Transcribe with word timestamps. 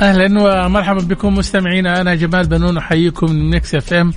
أهلا 0.00 0.64
ومرحبا 0.66 1.00
بكم 1.00 1.34
مستمعينا. 1.34 2.00
أنا 2.00 2.14
جمال 2.14 2.46
بنون 2.46 2.76
أحييكم 2.76 3.32
من 3.32 3.50
Mix 3.50 3.74
FM 3.74 4.12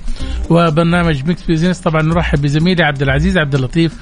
وبرنامج 0.50 1.24
Mix 1.26 1.42
Business. 1.42 1.80
طبعا 1.80 2.02
نرحب 2.02 2.42
بزميلي 2.42 2.84
عبد 2.84 3.02
العزيز 3.02 3.38
عبد 3.38 3.54
اللطيف 3.54 3.94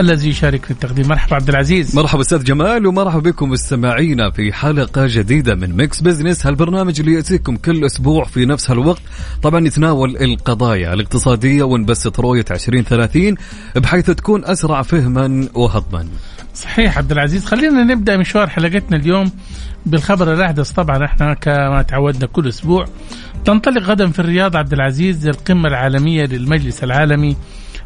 الذي 0.00 0.28
يشارك 0.28 0.64
في 0.64 0.70
التقديم. 0.70 1.08
مرحبا 1.08 1.36
عبد 1.36 1.48
العزيز. 1.48 1.96
مرحبا 1.96 2.20
أستاذ 2.20 2.44
جمال 2.44 2.86
ومرحبا 2.86 3.30
بكم 3.30 3.50
مستمعينا 3.50 4.30
في 4.30 4.52
حلقة 4.52 5.06
جديدة 5.06 5.54
من 5.54 5.76
Mix 5.76 6.00
Business 6.00 6.46
هالبرنامج 6.46 7.00
اللي 7.00 7.14
يأتيكم 7.14 7.56
كل 7.56 7.84
أسبوع 7.84 8.24
في 8.24 8.46
نفس 8.46 8.70
هالوقت. 8.70 9.02
طبعا 9.42 9.66
يتناول 9.66 10.16
القضايا 10.16 10.94
الاقتصادية 10.94 11.62
ونبسط 11.62 12.20
رؤية 12.20 12.44
2030 12.50 13.34
بحيث 13.76 14.10
تكون 14.10 14.44
أسرع 14.44 14.82
فهما 14.82 15.48
وهضما. 15.54 16.06
صحيح 16.54 16.98
عبد 16.98 17.12
العزيز 17.12 17.44
خلينا 17.44 17.84
نبدأ 17.84 18.16
مشوار 18.16 18.48
حلقتنا 18.48 18.96
اليوم 18.96 19.30
بالخبر 19.86 20.32
الأحدث. 20.32 20.72
طبعا 20.72 21.04
إحنا 21.04 21.34
كما 21.34 21.82
تعودنا 21.82 22.26
كل 22.26 22.48
أسبوع 22.48 22.86
تنطلق 23.44 23.82
غدا 23.82 24.10
في 24.10 24.18
الرياض 24.18 24.56
عبد 24.56 24.72
العزيز 24.72 25.26
القمة 25.28 25.68
العالمية 25.68 26.24
للمجلس 26.24 26.84
العالمي 26.84 27.36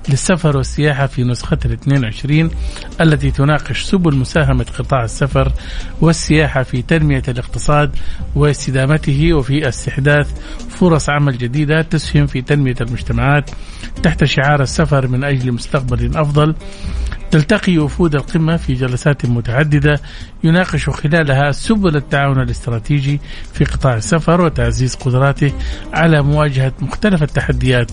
للسفر 0.08 0.56
والسياحة 0.56 1.06
في 1.06 1.24
نسختها 1.24 1.68
ال 1.68 1.72
22 1.72 2.50
التي 3.00 3.30
تناقش 3.30 3.82
سبل 3.82 4.16
مساهمة 4.16 4.66
قطاع 4.78 5.04
السفر 5.04 5.52
والسياحة 6.00 6.62
في 6.62 6.82
تنمية 6.82 7.22
الاقتصاد 7.28 7.96
واستدامته 8.34 9.32
وفي 9.34 9.68
استحداث 9.68 10.30
فرص 10.68 11.08
عمل 11.08 11.38
جديدة 11.38 11.82
تسهم 11.82 12.26
في 12.26 12.42
تنمية 12.42 12.74
المجتمعات 12.80 13.50
تحت 14.02 14.24
شعار 14.24 14.62
السفر 14.62 15.08
من 15.08 15.24
أجل 15.24 15.52
مستقبل 15.52 16.16
أفضل. 16.16 16.54
تلتقي 17.30 17.78
وفود 17.78 18.14
القمة 18.14 18.56
في 18.56 18.74
جلسات 18.74 19.26
متعددة 19.26 20.00
يناقش 20.44 20.88
خلالها 20.88 21.52
سبل 21.52 21.96
التعاون 21.96 22.40
الاستراتيجي 22.42 23.20
في 23.52 23.64
قطاع 23.64 23.96
السفر 23.96 24.40
وتعزيز 24.40 24.94
قدراته 24.94 25.52
على 25.92 26.22
مواجهة 26.22 26.72
مختلف 26.80 27.22
التحديات. 27.22 27.90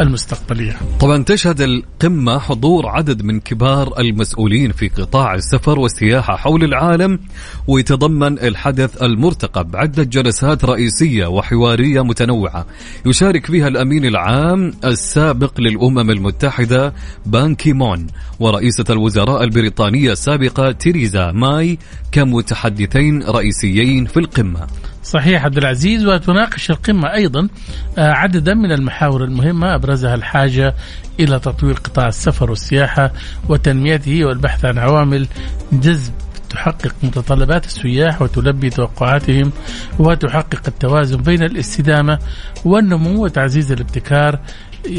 المستقبلية. 0.00 0.76
طبعا 1.00 1.22
تشهد 1.22 1.60
القمة 1.60 2.38
حضور 2.38 2.86
عدد 2.86 3.22
من 3.22 3.40
كبار 3.40 4.00
المسؤولين 4.00 4.72
في 4.72 4.88
قطاع 4.88 5.34
السفر 5.34 5.78
والسياحة 5.78 6.36
حول 6.36 6.64
العالم 6.64 7.18
ويتضمن 7.66 8.38
الحدث 8.38 9.02
المرتقب 9.02 9.76
عدة 9.76 10.02
جلسات 10.02 10.64
رئيسية 10.64 11.26
وحوارية 11.26 12.04
متنوعة 12.04 12.66
يشارك 13.06 13.46
فيها 13.46 13.68
الأمين 13.68 14.04
العام 14.04 14.72
السابق 14.84 15.60
للأمم 15.60 16.10
المتحدة 16.10 16.94
بان 17.26 17.54
كيمون 17.54 18.06
ورئيسة 18.40 18.84
الوزراء 18.90 19.44
البريطانية 19.44 20.12
السابقة 20.12 20.72
تيريزا 20.72 21.32
ماي 21.32 21.78
كمتحدثين 22.12 23.22
رئيسيين 23.22 24.04
في 24.06 24.20
القمة. 24.20 24.66
صحيح 25.02 25.44
عبد 25.44 25.56
العزيز 25.58 26.06
وتناقش 26.06 26.70
القمة 26.70 27.14
أيضا 27.14 27.48
آه، 27.98 28.10
عددا 28.10 28.54
من 28.54 28.72
المحاور 28.72 29.24
المهمة 29.24 29.74
أبرزها 29.74 30.14
الحاجة 30.14 30.74
إلى 31.20 31.38
تطوير 31.38 31.74
قطاع 31.74 32.08
السفر 32.08 32.50
والسياحة 32.50 33.12
وتنميته 33.48 34.24
والبحث 34.24 34.64
عن 34.64 34.78
عوامل 34.78 35.26
جذب 35.72 36.12
تحقق 36.50 36.94
متطلبات 37.02 37.66
السياح 37.66 38.22
وتلبي 38.22 38.70
توقعاتهم 38.70 39.52
وتحقق 39.98 40.62
التوازن 40.68 41.16
بين 41.16 41.42
الاستدامة 41.42 42.18
والنمو 42.64 43.24
وتعزيز 43.24 43.72
الابتكار. 43.72 44.38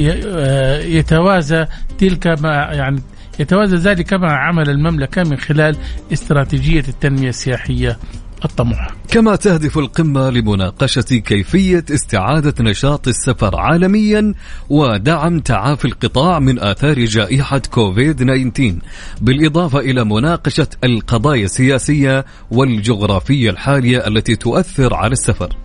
آه، 0.01 0.79
يتوازى 0.79 1.65
تلك 1.97 2.27
مع 2.27 2.73
يعني 2.73 3.01
يتوازى 3.39 3.75
ذلك 3.75 4.13
مع 4.13 4.47
عمل 4.47 4.69
المملكة 4.69 5.23
من 5.23 5.37
خلال 5.37 5.75
استراتيجية 6.13 6.83
التنمية 6.87 7.29
السياحية. 7.29 7.97
الطموح. 8.45 8.87
كما 9.07 9.35
تهدف 9.35 9.77
القمة 9.77 10.29
لمناقشة 10.29 11.01
كيفية 11.01 11.85
استعادة 11.91 12.53
نشاط 12.59 13.07
السفر 13.07 13.55
عالميا 13.55 14.33
ودعم 14.69 15.39
تعافي 15.39 15.85
القطاع 15.85 16.39
من 16.39 16.59
آثار 16.59 16.99
جائحة 16.99 17.61
كوفيد 17.71 18.15
19 18.15 18.75
بالإضافة 19.21 19.79
إلى 19.79 20.03
مناقشة 20.03 20.67
القضايا 20.83 21.45
السياسية 21.45 22.25
والجغرافية 22.51 23.49
الحالية 23.49 24.07
التي 24.07 24.35
تؤثر 24.35 24.93
على 24.93 25.11
السفر. 25.11 25.55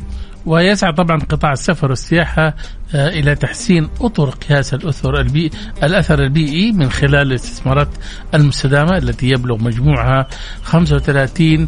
ويسعى 0.47 0.93
طبعا 0.93 1.19
قطاع 1.19 1.53
السفر 1.53 1.91
والسياحة 1.91 2.55
آه، 2.95 3.09
إلى 3.09 3.35
تحسين 3.35 3.89
أطر 4.01 4.31
قياس 4.31 4.75
الأثر 4.75 5.21
البيئي 5.21 5.51
الأثر 5.83 6.23
البيئي 6.23 6.73
من 6.73 6.91
خلال 6.91 7.15
الاستثمارات 7.15 7.89
المستدامة 8.35 8.99
التي 8.99 9.29
يبلغ 9.29 9.65
مجموعها 9.65 10.27
35 10.63 11.61
آه، 11.63 11.67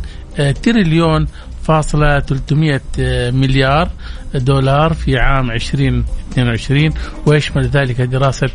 تريليون 0.63 1.27
فاصلة 1.63 2.21
300 2.21 2.81
آه، 3.01 3.31
مليار. 3.31 3.91
دولار 4.35 4.95
في 4.95 5.19
عام 5.19 5.51
2022 5.51 6.91
ويشمل 7.27 7.67
ذلك 7.67 8.01
دراسة 8.01 8.49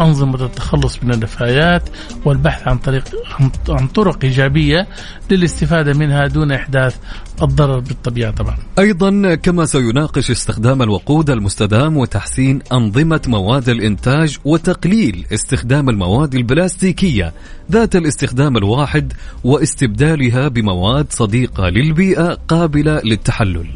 أنظمة 0.00 0.44
التخلص 0.44 0.98
من 1.02 1.14
النفايات 1.14 1.88
والبحث 2.24 2.68
عن 2.68 2.78
طريق 2.78 3.04
عن 3.68 3.88
طرق 3.88 4.18
إيجابية 4.24 4.86
للاستفادة 5.30 5.92
منها 5.92 6.26
دون 6.26 6.52
إحداث 6.52 6.96
الضرر 7.42 7.78
بالطبيعة 7.78 8.30
طبعا. 8.30 8.56
أيضا 8.78 9.34
كما 9.34 9.66
سيناقش 9.66 10.30
استخدام 10.30 10.82
الوقود 10.82 11.30
المستدام 11.30 11.96
وتحسين 11.96 12.62
أنظمة 12.72 13.20
مواد 13.26 13.68
الإنتاج 13.68 14.38
وتقليل 14.44 15.26
استخدام 15.32 15.88
المواد 15.88 16.34
البلاستيكية 16.34 17.32
ذات 17.72 17.96
الاستخدام 17.96 18.56
الواحد 18.56 19.12
واستبدالها 19.44 20.48
بمواد 20.48 21.06
صديقة 21.10 21.68
للبيئة 21.68 22.38
قابلة 22.48 23.00
للتحلل. 23.04 23.66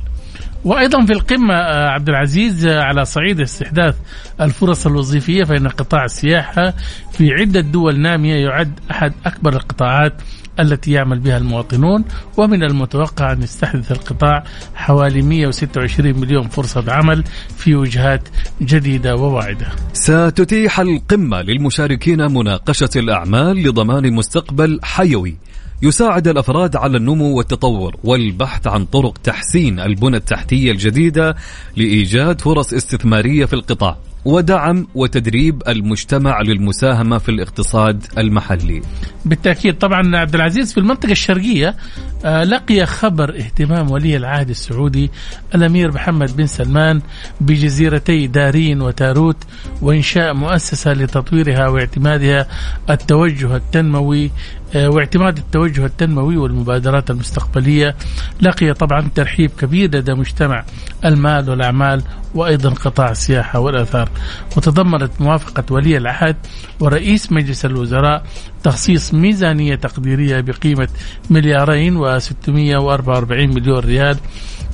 وأيضا 0.64 1.04
في 1.04 1.12
القمة 1.12 1.54
آه، 1.54 1.88
عبد 1.88 2.08
العزيز 2.08 2.66
آه، 2.66 2.82
على 2.82 3.04
صعيد 3.04 3.41
استحداث 3.41 3.96
الفرص 4.41 4.86
الوظيفية 4.86 5.44
فإن 5.44 5.69
قطاع 5.69 6.04
السياحة 6.04 6.74
في 7.12 7.32
عدة 7.32 7.60
دول 7.60 8.00
نامية 8.00 8.34
يعد 8.34 8.72
أحد 8.91 9.12
أكبر 9.26 9.52
القطاعات 9.52 10.12
التي 10.60 10.92
يعمل 10.92 11.18
بها 11.18 11.36
المواطنون. 11.36 12.04
ومن 12.36 12.62
المتوقع 12.62 13.32
أن 13.32 13.42
يستحدث 13.42 13.92
القطاع 13.92 14.44
حوالي 14.74 15.22
126 15.22 16.20
مليون 16.20 16.48
فرصة 16.48 16.84
عمل 16.92 17.24
في 17.56 17.74
وجهات 17.74 18.28
جديدة 18.62 19.14
وواعدة. 19.14 19.66
ستتيح 19.92 20.80
القمة 20.80 21.42
للمشاركين 21.42 22.32
مناقشة 22.32 22.91
الأعمال 22.97 23.68
لضمان 23.68 24.12
مستقبل 24.12 24.80
حيوي. 24.83 25.36
يساعد 25.83 26.28
الأفراد 26.28 26.77
على 26.77 26.97
النمو 26.97 27.36
والتطور 27.36 27.97
والبحث 28.04 28.66
عن 28.66 28.84
طرق 28.84 29.19
تحسين 29.19 29.80
البنى 29.80 30.16
التحتية 30.16 30.71
الجديدة 30.71 31.36
لإيجاد 31.77 32.41
فرص 32.41 32.72
استثمارية 32.72 33.45
في 33.45 33.53
القطاع 33.53 33.97
ودعم 34.25 34.86
وتدريب 34.95 35.63
المجتمع 35.69 36.41
للمساهمة 36.42 37.19
في 37.19 37.28
الاقتصاد 37.28 38.04
المحلي. 38.19 38.83
بالتأكيد 39.25 39.78
طبعا 39.78 40.16
عبد 40.16 40.34
العزيز 40.34 40.72
في 40.72 40.80
المنطقة 40.80 41.13
الشرقية 41.13 41.77
آه، 42.24 42.45
لقي 42.45 42.86
خبر 42.86 43.36
اهتمام 43.36 43.91
ولي 43.91 44.16
العهد 44.16 44.51
السعودي 44.51 45.10
الأمير 45.54 45.92
محمد 45.92 46.36
بن 46.36 46.47
سلمان 46.47 47.01
بجزيرتي 47.41 48.27
دارين 48.27 48.83
وتاروت 48.83 49.36
وإنشاء 49.83 50.34
مؤسسة 50.34 50.92
لتطويرها 50.92 51.69
واعتمادها 51.69 52.47
التوجه 52.91 53.57
التنموي 53.57 54.31
واعتماد 54.74 55.38
التوجه 55.38 55.86
التنموي 55.86 56.36
والمبادرات 56.36 57.10
المستقبلية. 57.10 57.97
لقي 58.41 58.74
طبعا 58.74 59.09
ترحيب 59.15 59.50
كبير 59.59 59.97
لدى 59.97 60.15
مجتمع 60.15 60.65
المال 61.04 61.50
والأعمال 61.50 62.03
وأيضا 62.34 62.70
قطاع 62.70 63.10
السياحة 63.10 63.59
والآثار. 63.60 64.09
وتضمنت 64.56 65.10
موافقة 65.20 65.65
ولي 65.70 65.97
العهد 65.97 66.36
ورئيس 66.80 67.32
مجلس 67.32 67.65
الوزراء 67.65 68.22
تخصيص 68.62 69.15
ميزانية 69.15 69.74
تقديرية 69.74 70.41
بقيمة 70.41 70.88
مليارين 71.30 71.98
و644 71.98 73.30
مليون 73.30 73.78
ريال 73.78 74.18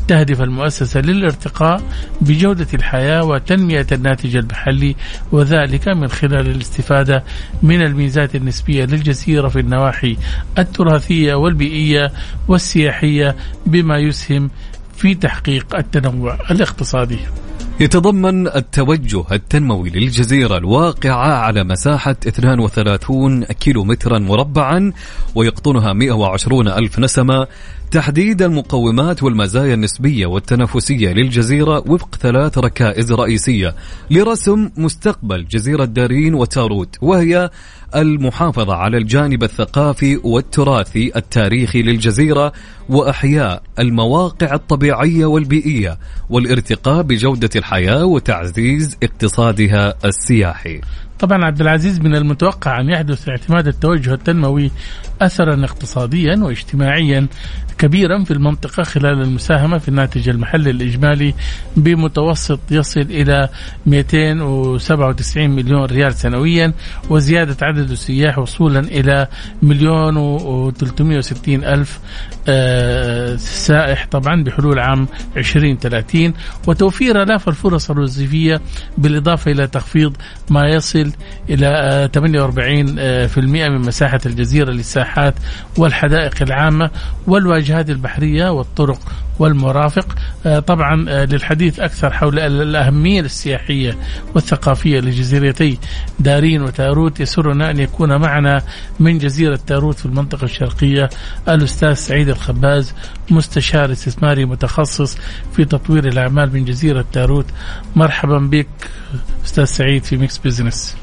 تهدف 0.09 0.41
المؤسسة 0.43 1.01
للارتقاء 1.01 1.83
بجودة 2.21 2.67
الحياة 2.75 3.25
وتنمية 3.25 3.87
الناتج 3.93 4.37
المحلي 4.37 4.97
وذلك 5.33 5.89
من 5.89 6.09
خلال 6.09 6.51
الاستفادة 6.51 7.25
من 7.63 7.83
الميزات 7.83 8.35
النسبية 8.35 8.85
للجزيرة 8.85 9.49
في 9.49 9.61
النواحي 9.61 10.17
التراثية 10.59 11.35
والبيئية 11.35 12.13
والسياحية 12.49 13.37
بما 13.67 13.99
يسهم 13.99 14.51
في 14.97 15.15
تحقيق 15.15 15.77
التنوع 15.77 16.39
الاقتصادي. 16.51 17.19
يتضمن 17.81 18.47
التوجه 18.47 19.25
التنموي 19.33 19.91
للجزيرة 19.91 20.57
الواقعة 20.57 21.35
على 21.35 21.65
مساحة 21.65 22.17
32 22.27 23.45
كيلومترا 23.45 24.19
مربعا 24.19 24.93
ويقطنها 25.35 25.93
120 25.93 26.69
ألف 26.69 26.99
نسمة 26.99 27.47
تحديد 27.91 28.43
المقومات 28.43 29.23
والمزايا 29.23 29.75
النسبية 29.75 30.27
والتنافسية 30.27 31.13
للجزيرة 31.13 31.85
وفق 31.91 32.15
ثلاث 32.15 32.59
ركائز 32.59 33.13
رئيسية 33.13 33.75
لرسم 34.11 34.71
مستقبل 34.77 35.47
جزيرة 35.47 35.85
دارين 35.85 36.35
وتاروت 36.35 36.97
وهي 37.03 37.51
المحافظة 37.97 38.75
على 38.75 38.97
الجانب 38.97 39.43
الثقافي 39.43 40.21
والتراثي 40.25 41.13
التاريخي 41.17 41.83
للجزيرة 41.83 42.53
وإحياء 42.89 43.63
المواقع 43.79 44.55
الطبيعية 44.55 45.27
والبيئية 45.27 45.99
والارتقاء 46.31 47.03
بجودة 47.03 47.51
الحياة 47.57 48.05
وتعزيز 48.05 48.97
اقتصادها 49.03 49.95
السياحي. 50.05 50.81
طبعا 51.19 51.45
عبد 51.45 51.61
العزيز 51.61 52.01
من 52.01 52.17
المتوقع 52.17 52.81
أن 52.81 52.89
يحدث 52.89 53.29
اعتماد 53.29 53.67
التوجه 53.67 54.15
التنموي 54.15 54.71
اثرا 55.23 55.65
اقتصاديا 55.65 56.37
واجتماعيا 56.43 57.29
كبيرا 57.79 58.25
في 58.25 58.31
المنطقة 58.31 58.83
خلال 58.83 59.23
المساهمة 59.23 59.79
في 59.79 59.89
الناتج 59.89 60.29
المحلي 60.29 60.71
الإجمالي 60.71 61.35
بمتوسط 61.77 62.61
يصل 62.71 63.01
إلى 63.01 63.49
297 63.87 65.51
مليون 65.51 65.85
ريال 65.85 66.15
سنويا 66.15 66.73
وزيادة 67.11 67.57
عدد 67.63 67.91
السياح 67.91 68.39
وصولا 68.39 68.81
إلى 68.81 69.29
مليون 69.63 70.39
و360 70.73 71.49
ألف 71.49 72.01
آه، 72.49 73.37
سائح 73.37 74.07
طبعا 74.11 74.43
بحلول 74.45 74.79
عام 74.79 75.09
2030 75.37 76.35
وتوفير 76.67 77.23
آلاف 77.23 77.49
الفرص 77.49 77.91
الوظيفية 77.91 78.61
بالإضافة 78.99 79.51
إلى 79.51 79.67
تخفيض 79.67 80.17
ما 80.51 80.69
يصل 80.69 81.13
إلى 81.51 82.09
48% 82.15 82.99
آه، 82.99 83.69
من 83.69 83.79
مساحة 83.79 84.21
الجزيرة 84.27 84.71
للساحات 85.05 85.35
والحدائق 85.79 86.43
العامة 86.43 86.91
والواجهات 87.27 87.91
البحرية 87.91 88.49
والطرق 88.51 89.01
والمرافق. 89.39 90.07
آه، 90.47 90.59
طبعا 90.59 90.97
للحديث 91.27 91.81
أكثر 91.81 92.11
حول 92.11 92.39
الأهمية 92.39 93.21
السياحية 93.21 93.97
والثقافية 94.35 95.01
لجزيرتي 95.01 95.79
دارين 96.19 96.63
وتاروت. 96.63 97.21
يسرنا 97.21 97.71
أن 97.71 97.79
يكون 97.79 98.17
معنا 98.17 98.63
من 99.01 99.19
جزيرة 99.19 99.59
تاروت 99.67 99.99
في 99.99 100.07
المنطقة 100.07 100.45
الشرقية 100.45 101.11
الأستاذ 101.49 101.95
سعيد 101.95 102.29
الخباز 102.29 102.95
مستشار 103.31 103.93
استثماري 103.93 104.45
متخصص 104.45 105.19
في 105.57 105.65
تطوير 105.65 106.09
الأعمال 106.09 106.53
من 106.53 106.65
جزيرة 106.65 107.05
تاروت. 107.13 107.47
مرحبا 107.97 108.39
بك 108.39 108.69
أستاذ 109.45 109.65
سعيد 109.65 110.05
في 110.05 110.17
Mix 110.17 110.39
Business 110.39 110.97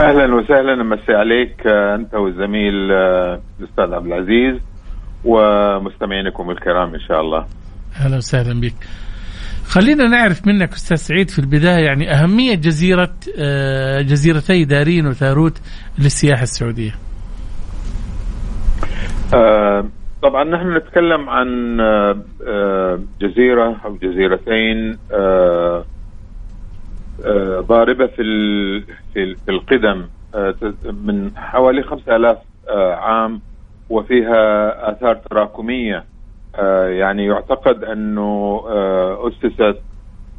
أهلا 0.00 0.34
وسهلا. 0.34 0.82
مسي 0.82 1.12
عليك 1.12 1.66
آه، 1.66 1.94
أنت 1.94 2.14
والزميل 2.14 2.92
آه، 2.92 3.40
الأستاذ 3.60 3.94
عبد 3.94 4.06
العزيز 4.06 4.60
ومستمعينكم 5.24 6.50
الكرام 6.50 6.94
إن 6.94 7.00
شاء 7.00 7.20
الله. 7.20 7.46
أهلا 8.00 8.16
وسهلا 8.16 8.60
بك. 8.60 8.74
خلينا 9.66 10.08
نعرف 10.08 10.46
منك 10.46 10.72
أستاذ 10.72 10.96
سعيد 10.96 11.30
في 11.30 11.38
البداية 11.38 11.84
يعني 11.84 12.10
أهمية 12.10 12.54
جزيرة 12.54 13.14
آه، 13.40 14.00
جزيرتي 14.00 14.64
دارين 14.64 15.06
وتاروت 15.06 15.58
للسياحة 15.98 16.42
السعودية. 16.42 16.92
طبعا 20.22 20.44
نحن 20.44 20.76
نتكلم 20.76 21.28
عن 21.28 21.76
جزيرة 23.20 23.76
أو 23.84 23.96
جزيرتين 23.96 24.98
ضاربة 27.60 28.06
في 28.06 28.22
في 29.14 29.36
القدم 29.48 30.06
من 30.84 31.30
حوالي 31.36 31.82
5000 31.82 32.38
عام 32.98 33.40
وفيها 33.90 34.90
آثار 34.90 35.14
تراكمية. 35.14 36.04
يعني 36.88 37.26
يعتقد 37.26 37.84
أنه 37.84 38.62
أسست 39.28 39.78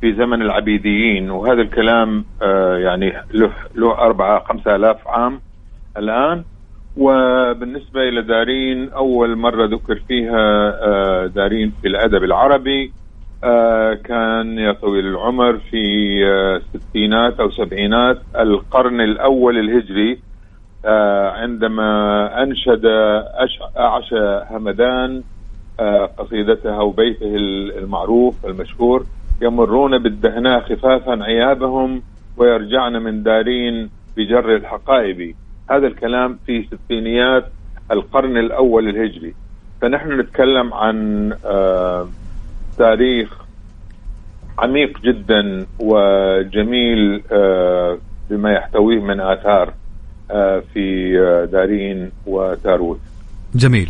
في 0.02 0.14
زمن 0.14 0.42
العبيديين 0.42 1.32
وهذا 1.32 1.62
الكلام 1.62 2.26
يعني 2.78 3.14
له 3.34 3.52
له 3.76 3.98
أربعة 3.98 4.44
خمسة 4.44 4.76
آلاف 4.76 5.08
عام 5.08 5.42
الآن. 5.98 6.44
وبالنسبة 6.98 8.10
إلى 8.10 8.22
دارين 8.22 8.90
أول 8.90 9.36
مرة 9.36 9.66
ذكر 9.66 10.00
فيها 10.08 10.74
آه، 10.84 11.28
دارين 11.28 11.74
في 11.82 11.88
الأدب 11.88 12.24
العربي 12.24 12.84
آه، 12.86 12.97
كان 14.04 14.58
يا 14.58 14.72
طويل 14.72 15.08
العمر 15.08 15.58
في 15.58 15.82
آه، 16.26 16.62
ستينات 16.78 17.40
أو 17.40 17.52
سبعينات 17.52 18.18
القرن 18.36 19.02
الأول 19.02 19.58
الهجري 19.58 20.20
عندما 21.42 22.44
أنشد 22.44 22.86
أعشى 23.78 24.42
همدان 24.50 25.24
قصيدته 26.18 26.82
وبيته 26.82 27.36
المعروف 27.78 28.46
المشهور 28.46 29.06
يمرون 29.42 29.98
بالدهناء 29.98 30.60
خفافا 30.60 31.24
عيابهم 31.24 32.02
ويرجعن 32.38 32.94
من 32.94 33.24
دارين 33.24 33.90
بجر 34.18 34.56
الحقائب. 34.56 35.36
هذا 35.70 35.88
الكلام 35.88 36.40
في 36.46 36.64
ستينيات 36.64 37.46
القرن 37.92 38.38
الأول 38.38 38.90
الهجري. 38.90 39.34
فنحن 39.82 40.20
نتكلم 40.20 40.74
عن 40.74 41.32
آه 41.46 42.08
تاريخ 42.78 43.30
عميق 44.60 45.02
جدا 45.02 45.66
وجميل 45.80 47.24
آه 47.32 47.98
بما 48.30 48.52
يحتويه 48.52 49.00
من 49.00 49.20
آثار 49.20 49.74
آه 50.32 50.64
في 50.74 51.18
آه، 51.20 51.46
دارين 51.46 52.12
وتاروت 52.26 53.00
جميل 53.56 53.90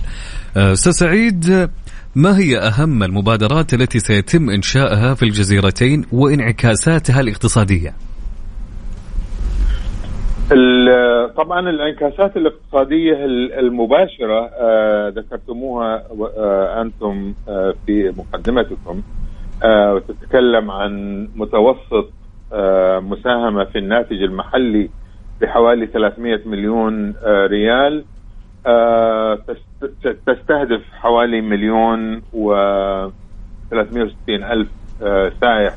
أستاذ 0.58 0.92
سعيد 0.92 1.70
ما 2.16 2.38
هي 2.38 2.58
أهم 2.58 3.04
المبادرات 3.04 3.74
التي 3.74 4.00
سيتم 4.00 4.50
إنشائها 4.50 5.14
في 5.14 5.24
الجزيرتين 5.24 6.06
وإنعكاساتها 6.12 7.20
الاقتصادية؟ 7.20 7.94
طبعا 11.38 11.70
الانعكاسات 11.70 12.38
الاقتصادية 12.38 13.26
المباشرة 13.60 14.50
آه، 14.54 15.10
ذكرتموها 15.10 16.04
آه، 16.38 16.82
أنتم 16.82 17.34
آه، 17.50 17.74
في 17.86 18.14
مقدمتكم 18.18 19.02
وتتكلم 19.66 20.72
عن 20.72 21.24
متوسط 21.36 22.10
مساهمة 23.02 23.64
في 23.64 23.78
الناتج 23.78 24.24
المحلي 24.24 24.90
بحوالي 25.42 25.86
300 25.86 26.40
مليون 26.46 27.14
ريال 27.26 28.04
تستهدف 30.26 30.82
حوالي 30.94 31.42
مليون 31.42 32.22
و 32.34 32.56
360 33.72 34.44
ألف 34.44 34.68
سائح 35.42 35.76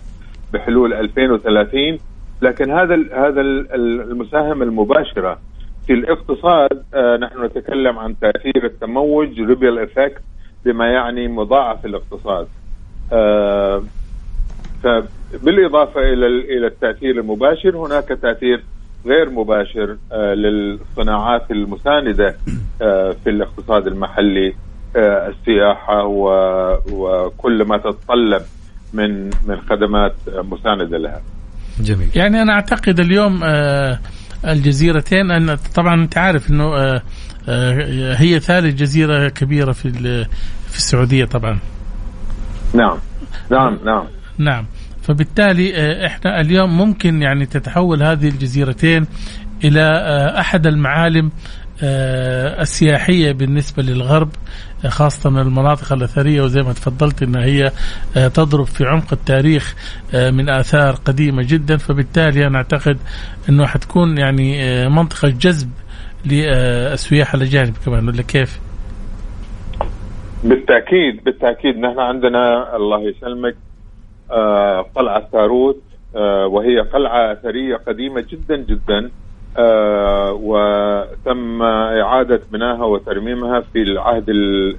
بحلول 0.52 0.92
2030 0.92 1.98
لكن 2.42 2.70
هذا 2.70 2.94
هذا 3.12 3.40
المساهمه 3.40 4.64
المباشرة 4.64 5.38
في 5.86 5.92
الاقتصاد 5.92 6.82
آه، 6.94 7.16
نحن 7.16 7.44
نتكلم 7.44 7.98
عن 7.98 8.18
تأثير 8.18 8.64
التموج 8.64 9.40
ripple 9.40 9.78
effect 9.78 10.22
بما 10.64 10.86
يعني 10.86 11.28
مضاعف 11.28 11.86
الاقتصاد 11.86 12.46
آه، 13.12 13.82
فبالاضافه 14.82 16.00
إلى 16.00 16.26
إلى 16.26 16.66
التأثير 16.66 17.18
المباشر 17.18 17.76
هناك 17.76 18.08
تأثير 18.08 18.64
غير 19.06 19.30
مباشر 19.30 19.96
آه، 20.12 20.34
للصناعات 20.34 21.50
المساندة 21.50 22.36
في 23.24 23.30
الاقتصاد 23.30 23.86
المحلي 23.86 24.54
السياحة 24.96 26.04
وكل 26.92 27.64
ما 27.64 27.76
تتطلب 27.76 28.42
من 28.92 29.24
من 29.24 29.60
خدمات 29.68 30.14
مساندة 30.28 30.98
لها. 30.98 31.22
جميل. 31.82 32.08
يعني 32.14 32.42
أنا 32.42 32.52
أعتقد 32.52 33.00
اليوم 33.00 33.40
الجزيرتين 34.44 35.30
أن 35.30 35.56
طبعا 35.74 36.02
أنت 36.02 36.18
عارف 36.18 36.50
إنه 36.50 37.00
هي 38.14 38.40
ثالث 38.40 38.74
جزيرة 38.74 39.28
كبيرة 39.28 39.72
في 39.72 39.90
في 40.70 40.76
السعودية 40.76 41.24
طبعا. 41.24 41.58
نعم 42.74 42.98
نعم 43.50 43.78
نعم 43.84 44.04
نعم 44.38 44.66
فبالتالي 45.02 45.76
آه، 45.76 46.06
إحنا 46.06 46.40
اليوم 46.40 46.78
ممكن 46.78 47.22
يعني 47.22 47.46
تتحول 47.46 48.02
هذه 48.02 48.28
الجزيرتين 48.28 49.06
إلى 49.64 49.80
آه، 49.82 50.40
أحد 50.40 50.66
المعالم 50.66 51.26
آه، 51.26 51.30
السياحية 51.82 53.32
بالنسبة 53.32 53.82
للغرب 53.82 54.28
خاصة 54.86 55.28
المناطق 55.28 55.92
الأثرية 55.92 56.42
وزي 56.42 56.62
ما 56.62 56.72
تفضلت 56.72 57.22
انها 57.22 57.44
هي 57.44 57.72
تضرب 58.14 58.66
في 58.66 58.84
عمق 58.84 59.12
التاريخ 59.12 59.74
من 60.14 60.50
آثار 60.50 60.94
قديمة 60.94 61.42
جدا. 61.46 61.76
فبالتالي 61.76 62.46
أنا 62.46 62.58
أعتقد 62.58 62.98
إنه 63.48 63.66
حتكون 63.66 64.18
يعني 64.18 64.88
منطقة 64.88 65.28
جذب 65.28 65.70
للسياح 66.26 67.34
الاجانب 67.34 67.74
كمان 67.84 68.08
ولا 68.08 68.22
كيف؟ 68.22 68.60
بالتأكيد 70.44 71.24
بالتأكيد. 71.24 71.78
نحن 71.78 71.98
عندنا 71.98 72.76
الله 72.76 73.02
يسلمك 73.02 73.56
آه، 74.30 74.80
قلعة 74.94 75.28
تاروت 75.32 75.82
آه، 76.16 76.46
وهي 76.46 76.80
قلعة 76.80 77.32
أثرية 77.32 77.76
قديمة 77.76 78.24
جدا 78.30 78.56
جدا. 78.56 78.98
آه، 78.98 79.10
وتم 80.32 81.62
إعادة 81.62 82.40
بنائها 82.52 82.84
وترميمها 82.84 83.60
في 83.60 83.82
العهد 83.82 84.24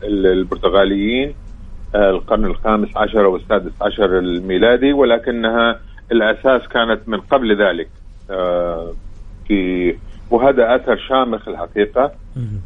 البرتغاليين 0.03 1.33
القرن 1.95 2.45
الخامس 2.45 2.97
عشر 2.97 3.25
والسادس 3.27 3.71
عشر 3.81 4.19
الميلادي 4.19 4.93
ولكنها 4.93 5.79
الأساس 6.11 6.67
كانت 6.67 6.99
من 7.07 7.19
قبل 7.19 7.61
ذلك 7.61 7.89
في 9.47 9.95
وهذا 10.31 10.75
آثر 10.75 10.97
شامخ 10.97 11.47
الحقيقة. 11.47 12.11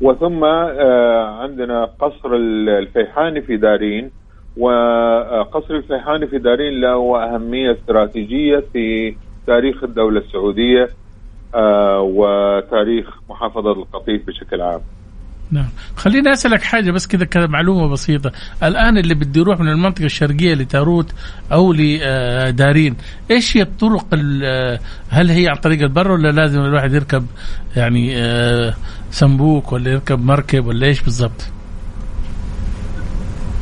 وثم 0.02 0.44
آه، 0.44 1.42
عندنا 1.42 1.86
قصر 1.86 2.36
الفيحاني 2.36 3.42
في 3.42 3.58
دارين 3.58 4.12
وقصر 4.58 5.76
الفيحاني 5.76 6.28
في 6.28 6.38
دارين 6.38 6.82
له 6.82 7.24
أهمية 7.24 7.72
استراتيجية 7.72 8.64
في 8.74 9.16
تاريخ 9.48 9.84
الدولة 9.84 10.20
السعودية. 10.20 10.84
آه، 10.84 10.90
وتاريخ 12.00 13.06
محافظة 13.30 13.72
القطيف 13.72 14.28
بشكل 14.28 14.62
عام. 14.62 14.82
نعم. 15.52 15.70
خليني 15.96 16.34
أسألك 16.34 16.64
حاجة 16.64 16.92
بس 16.92 17.08
كذا 17.08 17.26
كمعلومة 17.26 17.88
بسيطة. 17.88 18.32
الآن 18.64 18.98
اللي 18.98 19.16
بده 19.16 19.42
يروح 19.42 19.60
من 19.60 19.70
المنطقة 19.70 20.06
الشرقية 20.06 20.54
لتاروت 20.54 21.14
أو 21.52 21.74
لدارين 21.74 22.96
إيش 23.32 23.58
هي 23.58 23.62
الطرق 23.62 24.06
هل 25.10 25.30
هي 25.30 25.48
عن 25.48 25.56
طريق 25.56 25.82
البر 25.82 26.12
ولا 26.12 26.32
لازم 26.32 26.62
الواحد 26.62 26.94
يركب 26.94 27.26
يعني 27.76 28.18
آه، 28.18 28.74
سمبوك 29.12 29.72
ولا 29.72 29.92
يركب 29.92 30.20
مركب 30.20 30.66
ولا 30.66 30.88
إيش 30.88 31.02
بالضبط؟ 31.02 31.55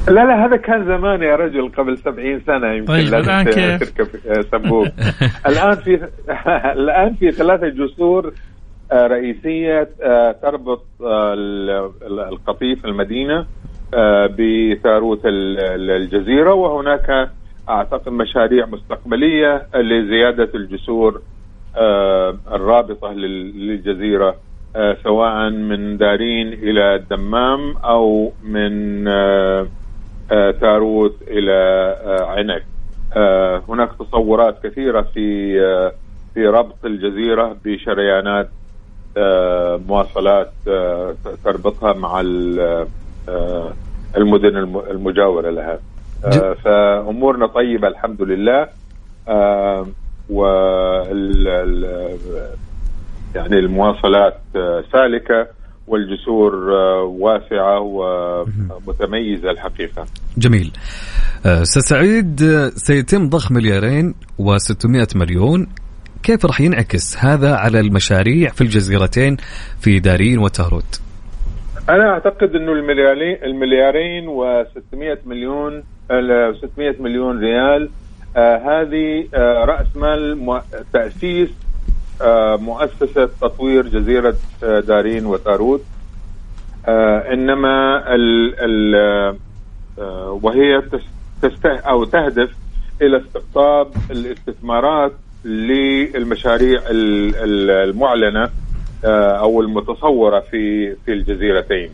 لا 0.07 0.25
لا 0.25 0.45
هذا 0.45 0.55
كان 0.55 0.85
زمان 0.85 1.21
يا 1.21 1.35
رجل 1.35 1.71
قبل 1.77 1.97
سبعين 1.97 2.41
سنة 2.47 2.71
يمكن 2.71 2.93
طيب 2.93 3.13
الآن 3.13 3.43
كيف؟ 3.43 3.93
تركب 3.93 4.07
سمبوك 4.51 4.87
الآن 5.47 5.75
في 5.75 6.07
الآن 6.79 7.13
في 7.13 7.31
ثلاثة 7.31 7.67
جسور 7.67 8.33
آه، 8.93 9.07
رئيسية 9.07 9.89
آه، 10.01 10.31
تربط 10.31 10.85
آه، 11.01 11.33
القطيف 12.31 12.85
المدينة 12.85 13.45
بثاروت 14.39 15.21
الجزيرة 15.25 16.53
وهناك 16.53 17.29
أعتقد 17.69 18.11
مشاريع 18.11 18.65
مستقبلية 18.65 19.67
لزيادة 19.75 20.49
الجسور 20.55 21.21
الرابطة 22.51 23.13
للجزيرة 23.13 24.35
سواء 25.03 25.49
من 25.49 25.97
دارين 25.97 26.47
إلى 26.53 26.95
الدمام 26.95 27.77
أو 27.77 28.31
من 28.43 29.07
تاروت 30.29 31.15
إلى 31.27 31.53
عنك 32.27 32.65
هناك 33.69 33.89
تصورات 33.99 34.67
كثيرة 34.67 35.01
في 35.01 35.59
في 36.33 36.47
ربط 36.47 36.85
الجزيرة 36.85 37.57
بشريانات 37.65 38.49
آه، 39.17 39.79
مواصلات 39.87 40.51
آه، 40.67 41.15
تربطها 41.43 41.93
مع 41.93 42.21
آه، 43.29 43.73
المدن 44.17 44.57
المجاورة 44.89 45.49
لها. 45.49 45.79
فأمورنا 46.63 47.47
طيبة 47.47 47.87
الحمد 47.87 48.21
لله. 48.21 48.67
و 50.29 50.45
يعني 53.35 53.59
المواصلات 53.59 54.37
سالكة. 54.91 55.47
والجسور 55.87 56.55
واسعة 57.05 57.79
ومتميزة 57.79 59.51
الحقيقة. 59.51 60.05
جميل. 60.37 60.71
أستاذ 61.45 61.81
سعيد 61.81 62.41
سيتم 62.75 63.29
ضخ 63.29 63.51
مليارين 63.51 64.13
و600 64.41 65.15
مليون 65.15 65.67
كيف 66.23 66.45
راح 66.45 66.61
ينعكس 66.61 67.17
هذا 67.17 67.55
على 67.55 67.79
المشاريع 67.79 68.49
في 68.49 68.61
الجزيرتين 68.61 69.37
في 69.79 69.99
دارين 69.99 70.39
وتاروت؟ 70.39 71.01
أنا 71.89 72.09
أعتقد 72.09 72.55
إنه 72.55 72.71
المليارين 72.71 73.43
المليارين 73.43 74.27
و600 74.27 75.27
مليون 75.27 75.83
600 76.61 76.95
مليون 76.99 77.39
ريال 77.39 77.89
آه 78.37 78.57
هذه 78.57 79.27
آه 79.33 79.65
رأس 79.65 79.95
مال 79.95 80.61
تأسيس 80.93 81.49
آه 82.21 82.55
مؤسسة 82.55 83.29
تطوير 83.41 83.87
جزيرة 83.87 84.35
آه 84.63 84.79
دارين 84.79 85.25
وتاروت. 85.25 85.81
آه 86.87 87.33
إنما 87.33 88.03
ال 88.15 88.55
ال 88.59 88.95
آه 89.99 90.39
وهي 90.43 90.81
تست 91.41 91.65
أو 91.65 92.03
تهدف 92.03 92.49
إلى 93.01 93.17
استقطاب 93.17 93.87
الاستثمارات 94.11 95.11
للمشاريع 95.45 96.81
المعلنة 96.89 98.49
آه، 99.05 99.39
أو 99.39 99.61
المتصورة 99.61 100.39
في 100.39 100.95
في 100.95 101.13
الجزيرتين. 101.13 101.89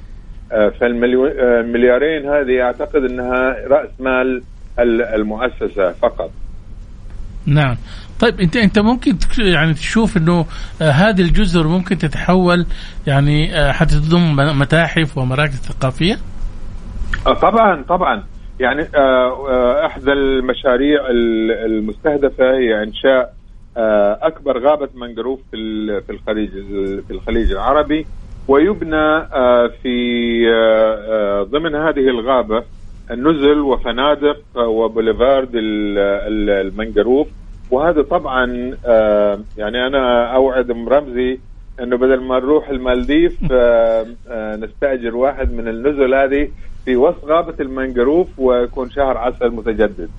فالمليارين 0.50 2.30
هذه 2.30 2.62
أعتقد 2.62 3.04
إنها 3.04 3.56
رأس 3.68 3.90
مال 4.00 4.44
المؤسسة 4.80 5.92
فقط. 5.92 6.32
نعم. 7.54 7.78
طيب 8.20 8.40
انت 8.40 8.56
انت 8.56 8.80
ممكن 8.80 9.18
يعني 9.38 9.74
تشوف 9.74 10.18
انه 10.18 10.46
آه، 10.82 10.92
هذه 10.92 11.22
الجزر 11.22 11.68
ممكن 11.68 11.98
تتحول 11.98 12.66
يعني 13.08 13.50
حتضم 13.74 14.36
متاحف 14.60 15.18
ومراكز 15.18 15.56
ثقافية؟ 15.56 16.18
طبعا 17.42 17.84
طبعا. 17.84 18.24
يعني 18.60 18.88
احدى 19.86 20.12
المشاريع 20.12 21.02
المستهدفة 21.66 22.58
هي 22.58 22.84
إنشاء 22.84 23.34
آه، 23.78 24.20
أكبر 24.22 24.60
غابة 24.60 24.90
مانجروف 24.96 25.40
في 25.52 25.58
في 26.02 26.12
الخليج 26.12 26.50
في 27.08 27.12
الخليج 27.12 27.52
العربي. 27.52 28.06
ويبنى 28.48 28.96
آه، 28.96 29.72
في 29.84 30.44
آه، 30.54 31.44
ضمن 31.44 31.76
هذه 31.76 32.10
الغابة 32.10 32.64
نزل 33.12 33.60
وفنادق 33.60 34.38
وبوليفارد 34.56 35.50
المنجروف 35.54 37.28
وهذا 37.72 38.02
طبعا 38.02 38.46
يعني 39.58 39.88
أنا 39.88 40.36
أوعد 40.36 40.72
أم 40.72 40.90
رمزي 40.90 41.40
إنه 41.84 41.98
بدل 41.98 42.22
ما 42.22 42.40
نروح 42.40 42.70
المالديف 42.70 43.44
نستأجر 44.64 45.16
واحد 45.16 45.54
من 45.54 45.68
النزل 45.68 46.14
هذه 46.14 46.50
في 46.86 46.96
وسط 46.96 47.26
غابة 47.26 47.56
المنجروف 47.60 48.28
ويكون 48.38 48.90
شهر 48.90 49.18
عسل 49.18 49.50
متجدد. 49.50 50.10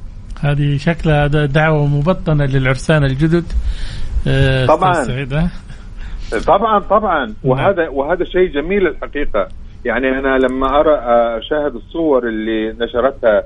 هذه 0.41 0.77
شكلها 0.77 1.27
دعوة 1.47 1.87
مبطنة 1.87 2.45
للعرسان 2.45 3.05
الجدد. 3.05 3.45
آه، 4.29 4.67
طبعا. 4.67 5.05
طبعا 6.47 6.79
طبعا. 6.79 7.27
نعم. 7.27 7.35
وهذا 7.45 7.89
وهذا 7.89 8.25
شيء 8.25 8.53
جميل 8.53 8.87
الحقيقة. 8.87 9.49
يعني 9.85 10.19
أنا 10.19 10.39
لما 10.39 10.81
أرى 10.81 10.95
أشاهد 11.39 11.75
الصور 11.75 12.29
اللي 12.29 12.73
نشرتها 12.73 13.43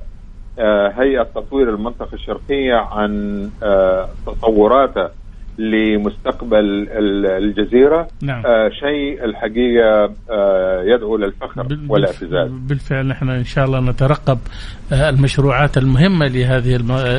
آه، 0.58 0.92
هيئة 0.96 1.23
تطوير 1.23 1.70
المنطقة 1.70 2.14
الشرقية 2.14 2.75
عن 2.75 3.50
آه، 3.62 4.08
تصوراتها 4.26 5.11
لمستقبل 5.58 6.88
الجزيرة. 7.26 8.08
نعم. 8.23 8.46
آه 8.46 8.68
شيء 8.68 9.25
الحقيقة 9.25 10.12
آه 10.30 10.82
يدعو 10.82 11.16
للفخر 11.16 11.66
والاعتزاز 11.88 12.50
بالفعل 12.50 13.06
نحن 13.06 13.28
إن 13.28 13.44
شاء 13.44 13.64
الله 13.64 13.80
نترقب 13.80 14.38
آه 14.92 15.08
المشروعات 15.08 15.78
المهمة 15.78 16.26
لهذه 16.26 16.76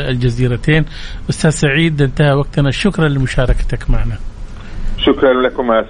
الجزيرتين. 0.09 0.85
أستاذ 1.29 1.49
سعيد 1.49 2.01
انتهى 2.01 2.33
وقتنا. 2.33 2.71
شكرا 2.71 3.07
لمشاركتك 3.07 3.89
معنا. 3.89 4.17
شكرا 4.97 5.33
لكم 5.41 5.83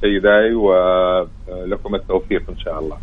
سيداي 0.00 0.54
ولكم 0.54 1.94
التوفيق 1.94 2.42
إن 2.50 2.58
شاء 2.58 2.78
الله. 2.78 2.96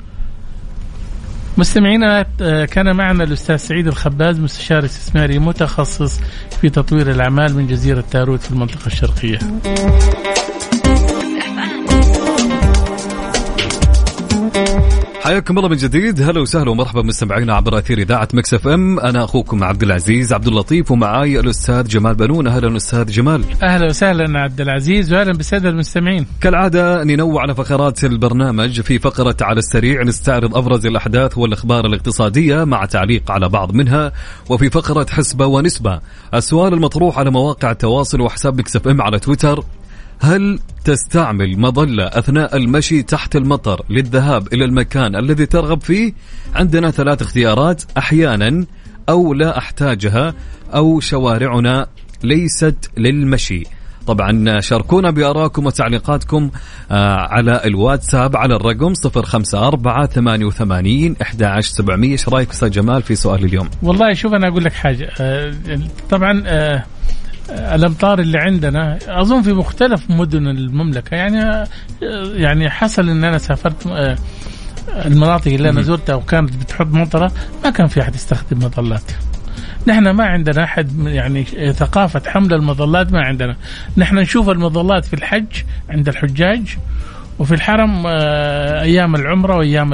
مستمعينا 1.58 2.26
كان 2.66 2.96
معنا 2.96 3.24
الأستاذ 3.24 3.56
سعيد 3.56 3.88
الخباز 3.88 4.40
مستشار 4.40 4.86
استثماري 4.86 5.40
متخصص 5.40 6.20
في 6.62 6.70
تطوير 6.70 7.12
الأعمال 7.12 7.56
من 7.56 7.68
جزيرة 7.68 8.04
تاروت 8.12 8.42
في 8.42 8.52
المنطقة 8.52 8.88
الشرقية. 8.88 9.40
حياكم 15.24 15.58
الله 15.58 15.70
من 15.70 15.76
جديد. 15.76 16.22
هلا 16.22 16.42
وسهلا 16.42 16.70
ومرحبا 16.70 17.02
مستمعينا 17.02 17.54
عبر 17.56 17.78
أثير 17.78 17.98
إذاعة 17.98 18.28
Mix 18.34 18.54
FM. 18.54 19.00
أنا 19.00 19.24
أخوكم 19.24 19.64
عبد 19.64 19.84
العزيز 19.84 20.34
عبد 20.34 20.48
اللطيف 20.48 20.92
ومعاي 20.92 21.40
الأستاذ 21.40 21.88
جمال 21.88 22.16
بنون. 22.16 22.48
أهلا 22.48 22.78
أستاذ 22.78 23.06
جمال. 23.06 23.44
أهلا 23.64 23.86
وسهلا 23.86 24.40
عبد 24.40 24.62
العزيز 24.62 25.14
وأهلا 25.14 25.34
بالسادة 25.34 25.70
المستمعين. 25.70 26.26
كالعادة 26.42 27.04
ننوع 27.04 27.42
على 27.42 27.56
فقرات 27.56 28.04
البرنامج 28.04 28.82
في 28.82 29.00
فقرة 29.00 29.36
على 29.42 29.60
السريع 29.60 30.04
نستعرض 30.04 30.58
أبرز 30.58 30.86
الأحداث 30.86 31.38
والأخبار 31.38 31.86
الاقتصادية 31.86 32.64
مع 32.64 32.86
تعليق 32.86 33.32
على 33.32 33.50
بعض 33.50 33.74
منها 33.74 34.12
وفي 34.50 34.70
فقرة 34.70 35.06
حسبة 35.10 35.46
ونسبة. 35.46 36.00
السؤال 36.34 36.74
المطروح 36.74 37.20
على 37.20 37.32
مواقع 37.32 37.72
التواصل 37.72 38.22
وحساب 38.22 38.60
Mix 38.60 38.76
FM 38.76 39.02
على 39.02 39.20
تويتر. 39.20 39.64
هل 40.20 40.60
تستعمل 40.84 41.60
مظلة 41.60 42.06
أثناء 42.08 42.58
المشي 42.58 43.04
تحت 43.04 43.36
المطر 43.36 43.86
للذهاب 43.90 44.54
إلى 44.54 44.66
المكان 44.66 45.16
الذي 45.16 45.46
ترغب 45.46 45.82
فيه؟ 45.82 46.14
عندنا 46.56 46.92
ثلاث 46.92 47.22
اختيارات 47.22 47.84
أحيانا 47.98 48.66
أو 49.10 49.34
لا 49.34 49.58
أحتاجها 49.58 50.34
أو 50.74 51.00
شوارعنا 51.00 51.88
ليست 52.24 52.92
للمشي. 52.98 53.64
طبعا 54.08 54.60
شاركونا 54.60 55.12
بآرائكم 55.12 55.66
وتعليقاتكم 55.66 56.52
آه، 56.92 57.16
على 57.16 57.62
الواتساب 57.66 58.38
على 58.38 58.56
الرقم 58.56 58.94
054 59.06 60.08
88 60.08 61.16
11700 61.22 62.12
إيش 62.12 62.30
رأيك 62.30 62.50
أستاذ 62.50 62.70
جمال 62.70 63.02
في 63.02 63.16
سؤال 63.16 63.46
اليوم؟ 63.46 63.70
والله 63.84 64.14
شوف 64.14 64.34
أنا 64.34 64.48
أقول 64.48 64.64
لك 64.64 64.74
حاجة 64.74 65.10
آه، 65.20 65.54
طبعا 66.10 66.44
آه، 66.46 66.84
الأمطار 67.50 68.20
اللي 68.20 68.38
عندنا 68.38 69.00
أظن 69.08 69.42
في 69.42 69.54
مختلف 69.54 70.10
مدن 70.10 70.48
المملكة. 70.48 71.16
يعني 71.16 71.68
يعني 72.34 72.70
حصل 72.70 73.10
إن 73.10 73.24
أنا 73.24 73.38
سافرت 73.38 73.88
المناطق 75.06 75.52
اللي 75.54 75.70
أنا 75.70 75.82
زرتها 75.82 76.16
وكانت 76.16 76.56
بتحط 76.56 76.88
مطرة 76.88 77.32
ما 77.64 77.70
كان 77.70 77.88
في 77.88 78.02
أحد 78.02 78.16
يستخدم 78.16 78.58
مظلات. 78.66 79.12
نحن 79.88 80.10
ما 80.10 80.26
عندنا 80.26 80.64
أحد 80.64 81.00
يعني 81.00 81.44
ثقافة 81.74 82.22
حمل 82.28 82.54
المظلات 82.54 83.12
ما 83.12 83.22
عندنا. 83.22 83.56
نحن 83.98 84.18
نشوف 84.18 84.50
المظلات 84.50 85.06
في 85.06 85.14
الحج 85.14 85.64
عند 85.90 86.08
الحجاج 86.08 86.78
وفي 87.40 87.54
الحرم 87.54 88.04
آه، 88.08 88.82
أيام 88.82 89.16
العمرة 89.16 89.58
وأيام 89.58 89.94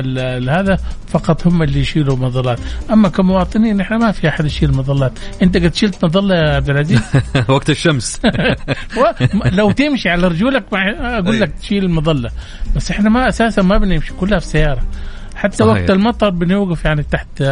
هذا 0.49 0.77
فقط 1.07 1.47
هم 1.47 1.63
اللي 1.63 1.79
يشيلوا 1.79 2.15
مظلات. 2.15 2.59
أما 2.91 3.09
كمواطنين 3.09 3.81
إحنا 3.81 3.97
ما 3.97 4.11
في 4.11 4.27
أحد 4.27 4.45
يشيل 4.45 4.71
مظلات. 4.71 5.11
أنت 5.41 5.57
قد 5.57 5.75
شلت 5.75 6.05
مظلة 6.05 6.35
يا 6.35 6.55
عبد 6.55 6.69
العزيز؟ 6.69 7.01
وقت 7.49 7.69
الشمس. 7.69 8.21
لو 9.59 9.71
تمشي 9.71 10.09
على 10.09 10.27
رجولك 10.27 10.63
أقول 10.73 11.39
لك 11.39 11.51
تشيل 11.61 11.85
المظله 11.85 12.29
بس 12.75 12.91
إحنا 12.91 13.09
ما 13.09 13.29
أساسا 13.29 13.61
ما 13.61 13.77
بنمشي 13.77 14.13
كلها 14.13 14.39
في 14.39 14.47
سيارة. 14.47 14.83
حتى 15.35 15.57
صحيح. 15.57 15.71
وقت 15.71 15.89
المطر 15.89 16.29
بنوقف 16.29 16.85
يعني 16.85 17.03
تحت 17.03 17.43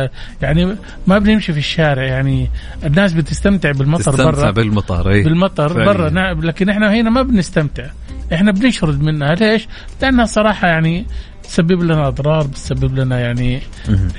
يعني 0.42 0.76
ما 1.08 1.20
بنمشي 1.20 1.54
في 1.54 1.60
الشارع. 1.60 2.04
يعني 2.04 2.50
الناس 2.84 3.14
بتستمتع 3.14 3.72
بالمطر 3.72 4.16
برا. 4.16 4.52
بالمطر 4.52 5.10
أي. 5.10 5.24
بالمطر 5.24 5.86
برا. 5.86 6.34
لكن 6.34 6.70
إحنا 6.70 6.94
هنا 6.94 7.10
ما 7.10 7.22
بنستمتع. 7.22 7.86
إحنا 8.34 8.52
بنشرد 8.52 9.04
منها. 9.04 9.36
ليش؟ 9.36 9.68
لأنها 10.02 10.26
صراحة 10.26 10.68
يعني 10.68 11.06
تسبب 11.44 11.84
لنا 11.84 12.08
أضرار 12.08 12.48
بتسبب 12.48 13.00
لنا 13.00 13.20
يعني 13.20 13.62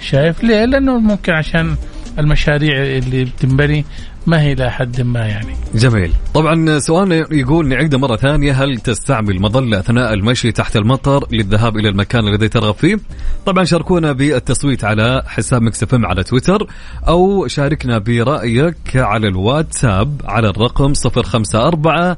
شايف 0.00 0.44
ليه؟ 0.44 0.64
لأنه 0.64 0.98
ممكن 0.98 1.32
عشان 1.32 1.76
المشاريع 2.18 2.76
اللي 2.76 3.24
بتنبني 3.24 3.84
ما 4.26 4.40
هي 4.40 4.52
إلى 4.52 4.70
حد 4.70 5.00
ما 5.00 5.26
يعني. 5.26 5.54
جميل. 5.74 6.12
طبعا 6.34 6.78
سؤال 6.78 7.12
يقول 7.32 7.68
نعيده 7.68 7.98
مرة 7.98 8.16
ثانية. 8.16 8.64
هل 8.64 8.78
تستعمل 8.78 9.40
مظلة 9.40 9.78
أثناء 9.78 10.14
المشي 10.14 10.52
تحت 10.52 10.76
المطر 10.76 11.26
للذهاب 11.32 11.76
إلى 11.76 11.88
المكان 11.88 12.28
الذي 12.28 12.48
ترغب 12.48 12.74
فيه؟ 12.74 12.98
طبعا 13.46 13.64
شاركونا 13.64 14.12
بالتصويت 14.12 14.84
على 14.84 15.22
حساب 15.26 15.62
مكسفم 15.62 16.06
على 16.06 16.22
تويتر 16.24 16.66
أو 17.08 17.46
شاركنا 17.46 17.98
برأيك 17.98 18.96
على 18.96 19.28
الواتساب 19.28 20.20
على 20.24 20.48
الرقم 20.48 20.92
054 21.06 22.16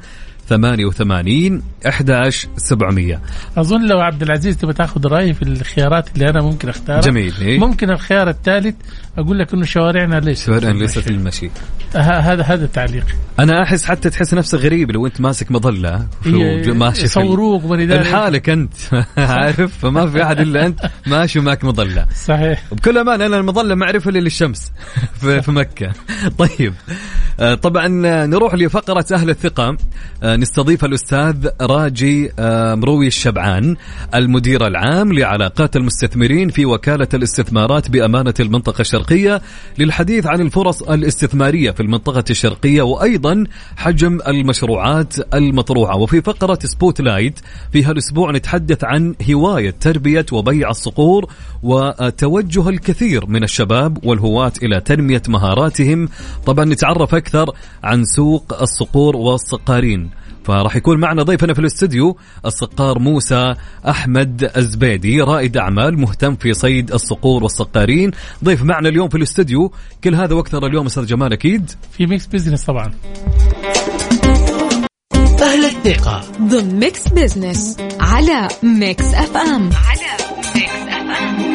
88 0.49 1.63
11 1.87 2.49
700 2.57 3.21
أظن 3.57 3.87
لو 3.87 4.01
عبد 4.01 4.23
العزيز 4.23 4.57
تبغى 4.57 4.75
تاخذ 4.75 5.07
رأيي 5.07 5.35
في 5.35 5.43
الخيارات 5.43 6.15
اللي 6.15 6.31
أنا 6.31 6.43
ممكن 6.43 6.69
أختارها. 6.69 7.01
جميل 7.01 7.35
إيه؟ 7.41 7.59
ممكن 7.59 7.91
الخيار 7.91 8.29
الثالث 8.29 8.75
أقول 9.19 9.39
لك 9.39 9.55
إنه 9.55 9.65
شوارعنا 9.65 10.21
ليست 10.21 10.47
شوارعنا 10.47 10.79
ليست 10.79 11.11
للمشي 11.11 11.51
هذا 11.97 12.43
هذا 12.43 12.67
تعليقي. 12.67 13.15
أنا 13.39 13.63
أحس 13.63 13.85
حتى 13.85 14.11
تحس 14.11 14.35
نفسك 14.35 14.59
غريب 14.59 14.91
لو 14.91 15.07
أنت 15.07 15.21
ماسك 15.21 15.53
مظلة. 15.53 16.07
ماشي 16.67 17.03
يصوروك 17.03 17.63
لحالك 17.65 18.49
أنت. 18.49 18.75
عارف؟ 19.19 19.79
فما 19.79 20.07
في 20.07 20.23
أحد 20.23 20.41
إلا 20.41 20.67
أنت 20.67 20.91
ماشي 21.07 21.39
وماك 21.39 21.65
مظلة. 21.65 22.07
صحيح. 22.25 22.63
بكل 22.73 22.99
امانه 22.99 23.27
أنا 23.27 23.37
المظلة 23.37 23.75
معرفة 23.75 24.11
للشمس 24.11 24.73
في 25.43 25.51
مكة. 25.51 25.93
طيب. 26.39 26.75
آه، 27.41 27.55
طبعا 27.55 27.89
نروح 28.27 28.55
لفقرة 28.55 29.07
أهل 29.13 29.31
الثقة. 29.31 29.77
آه، 30.23 30.37
نستضيف 30.37 30.85
الأستاذ 30.85 31.49
راجي 31.75 32.31
آه، 32.39 32.75
مروي 32.75 33.07
الشبعان 33.07 33.77
المدير 34.15 34.67
العام 34.67 35.13
لعلاقات 35.13 35.77
المستثمرين 35.77 36.49
في 36.49 36.67
وكالة 36.67 37.09
الاستثمارات 37.15 37.91
بأمانة 37.91 38.35
المنطقة 38.41 38.81
الشرقية 38.81 39.43
للحديث 39.79 40.27
عن 40.27 40.41
الفرص 40.41 40.83
الاستثمارية 40.83 41.71
في 41.71 41.81
المنطقة 41.81 42.25
الشرقية 42.31 42.83
وأيضا 42.83 43.45
حجم 43.77 44.19
المشروعات 44.29 45.35
المطروحة. 45.35 45.97
وفي 45.97 46.23
فقرة 46.23 46.59
spotlight 46.65 47.41
في 47.73 47.85
هالأسبوع 47.85 48.31
نتحدث 48.31 48.85
عن 48.85 49.15
هواية 49.31 49.71
تربية 49.71 50.27
وبيع 50.33 50.71
الصقور 50.71 51.31
وتوجه 51.63 52.69
الكثير 52.69 53.27
من 53.27 53.45
الشباب 53.45 54.05
والهواة 54.05 54.53
إلى 54.63 54.81
تنمية 54.81 55.23
مهاراتهم. 55.29 56.09
طبعا 56.47 56.65
نتعرف 56.65 57.15
أكثر 57.15 57.47
عن 57.85 58.05
سوق 58.05 58.63
الصقور 58.63 59.17
والصقارين. 59.17 60.24
فراح 60.45 60.77
يكون 60.77 61.01
معنا 61.01 61.23
ضيفنا 61.23 61.55
في 61.55 61.61
الاستوديو 61.61 62.17
الصقار 62.47 62.99
موسى 62.99 63.55
أحمد 63.89 64.51
الزبيدي 64.57 65.21
رائد 65.21 65.57
أعمال 65.57 66.01
مهتم 66.01 66.37
في 66.37 66.55
صيد 66.55 66.93
الصقور 66.93 67.43
والصقارين. 67.43 68.11
ضيف 68.45 68.63
معنا 68.63 68.89
اليوم 68.89 69.09
في 69.09 69.17
الاستوديو 69.17 69.73
كل 70.05 70.15
هذا 70.15 70.35
وأكثر 70.35 70.67
اليوم 70.67 70.87
أستاذ 70.87 71.07
جمال 71.07 71.33
أكيد. 71.33 71.71
في 71.93 72.07
Mix 72.07 72.27
Business 72.27 72.65
طبعا. 72.65 72.93
أهل 75.43 75.65
الثقة. 75.65 76.25
ضمن 76.43 76.79
Mix 76.79 77.09
Business 77.09 77.77
على 78.01 78.49
Mix 78.63 79.15
FM 79.15 79.71
على 79.73 80.17
Mix 80.55 80.89
FM 80.89 81.55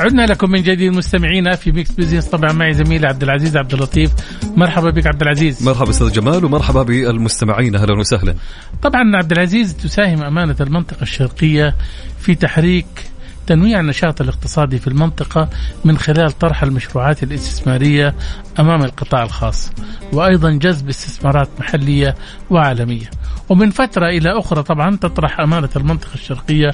عدنا 0.00 0.26
لكم 0.26 0.50
من 0.50 0.62
جديد 0.62 0.92
مستمعينا 0.92 1.56
في 1.56 1.72
Mix 1.72 1.90
Business 1.90 2.26
طبعا 2.26 2.52
معي 2.52 2.74
زميلي 2.74 3.06
عبد 3.06 3.22
العزيز 3.22 3.56
عبد 3.56 3.74
اللطيف. 3.74 4.10
مرحبا 4.56 4.90
بك 4.90 5.06
عبد 5.06 5.22
العزيز. 5.22 5.62
مرحبا 5.62 5.90
أستاذ 5.90 6.12
جمال 6.12 6.44
ومرحبا 6.44 6.82
بالمستمعين. 6.82 7.76
أهلا 7.76 7.98
وسهلا. 7.98 8.34
طبعا 8.82 9.16
عبد 9.16 9.32
العزيز 9.32 9.76
تساهم 9.76 10.22
أمانة 10.22 10.56
المنطقة 10.60 11.02
الشرقية 11.02 11.76
في 12.20 12.34
تحريك 12.34 13.09
تنويع 13.50 13.80
النشاط 13.80 14.20
الاقتصادي 14.20 14.78
في 14.78 14.86
المنطقة 14.86 15.48
من 15.84 15.98
خلال 15.98 16.38
طرح 16.38 16.62
المشروعات 16.62 17.22
الاستثمارية 17.22 18.14
أمام 18.60 18.84
القطاع 18.84 19.22
الخاص 19.22 19.72
وأيضا 20.12 20.50
جذب 20.50 20.88
استثمارات 20.88 21.48
محلية 21.60 22.14
وعالمية. 22.50 23.10
ومن 23.48 23.70
فترة 23.70 24.08
إلى 24.08 24.38
أخرى 24.38 24.62
طبعا 24.62 24.96
تطرح 24.96 25.40
أمانة 25.40 25.68
المنطقة 25.76 26.14
الشرقية 26.14 26.70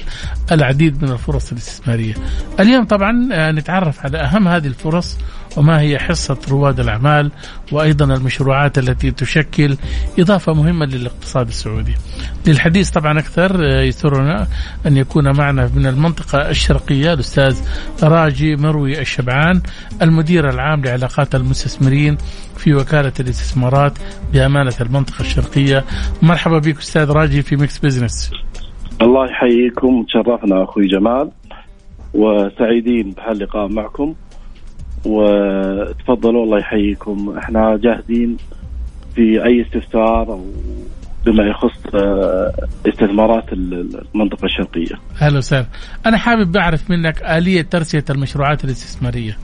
العديد 0.51 1.03
من 1.03 1.11
الفرص 1.11 1.51
الاستثمارية. 1.51 2.13
اليوم 2.59 2.85
طبعا 2.85 3.29
آه، 3.33 3.51
نتعرف 3.51 4.05
على 4.05 4.17
أهم 4.17 4.47
هذه 4.47 4.67
الفرص 4.67 5.17
وما 5.57 5.79
هي 5.79 5.99
حصة 5.99 6.37
رواد 6.51 6.79
الأعمال 6.79 7.31
وأيضا 7.71 8.15
المشروعات 8.15 8.77
التي 8.77 9.11
تشكل 9.11 9.77
إضافة 10.19 10.53
مهمة 10.53 10.85
للاقتصاد 10.85 11.47
السعودي. 11.47 11.93
للحديث 12.47 12.89
طبعا 12.89 13.19
أكثر 13.19 13.65
آه، 13.65 13.81
يسرنا 13.81 14.47
أن 14.85 14.97
يكون 14.97 15.37
معنا 15.37 15.69
من 15.75 15.85
المنطقة 15.85 16.49
الشرقية 16.49 17.13
الأستاذ 17.13 17.59
راجي 18.03 18.55
مروي 18.55 19.01
الشبعان 19.01 19.61
المدير 20.01 20.49
العام 20.49 20.81
لعلاقات 20.81 21.35
المستثمرين 21.35 22.17
في 22.57 22.73
وكالة 22.73 23.13
الاستثمارات 23.19 23.93
بأمانة 24.33 24.73
المنطقة 24.81 25.21
الشرقية. 25.21 25.83
مرحبا 26.21 26.57
بك 26.59 26.77
أستاذ 26.77 27.11
راجي 27.11 27.41
في 27.41 27.55
Mix 27.55 27.79
Business 27.79 28.31
الله 29.01 29.25
يحييكم 29.25 30.03
تشرفنا 30.03 30.63
أخوي 30.63 30.87
جمال 30.87 31.31
وسعيدين 32.13 33.11
بهاللقاء 33.11 33.67
معكم. 33.67 34.15
وتفضلوا 35.07 36.43
الله 36.43 36.59
يحييكم 36.59 37.35
إحنا 37.37 37.77
جاهزين 37.77 38.37
في 39.15 39.45
أي 39.45 39.61
استفسار 39.61 40.31
أو 40.31 40.45
بما 41.25 41.43
يخص 41.43 41.95
آه، 41.95 42.53
استثمارات 42.87 43.53
المنطقة 43.53 44.45
الشرقية. 44.45 44.95
أهلا 45.21 45.37
وسهلا. 45.37 45.65
أنا 46.05 46.17
حابب 46.17 46.57
أعرف 46.57 46.91
منك 46.91 47.21
آلية 47.23 47.61
ترسية 47.61 48.03
المشروعات 48.09 48.63
الاستثمارية 48.63 49.37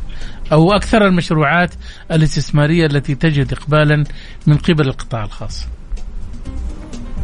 أو 0.52 0.72
أكثر 0.72 1.06
المشروعات 1.08 1.76
الاستثمارية 2.12 2.86
التي 2.86 3.16
تجد 3.16 3.54
اقبالا 3.54 4.04
من 4.48 4.58
قبل 4.58 4.88
القطاع 4.88 5.24
الخاص. 5.24 5.68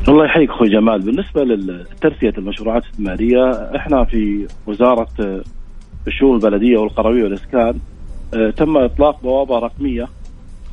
الله 0.08 0.26
يحييك 0.26 0.50
أخوي 0.50 0.70
جمال، 0.70 1.02
بالنسبة 1.02 1.44
لترسية 1.44 2.34
المشروعات 2.38 2.84
الاستثمارية 2.84 3.52
إحنا 3.76 4.04
في 4.04 4.48
وزارة 4.68 5.08
الشؤون 6.08 6.36
البلدية 6.36 6.78
والقروية 6.78 7.24
والإسكان 7.24 7.80
تم 8.32 8.78
إطلاق 8.78 9.22
بوابة 9.22 9.60
رقمية 9.60 10.08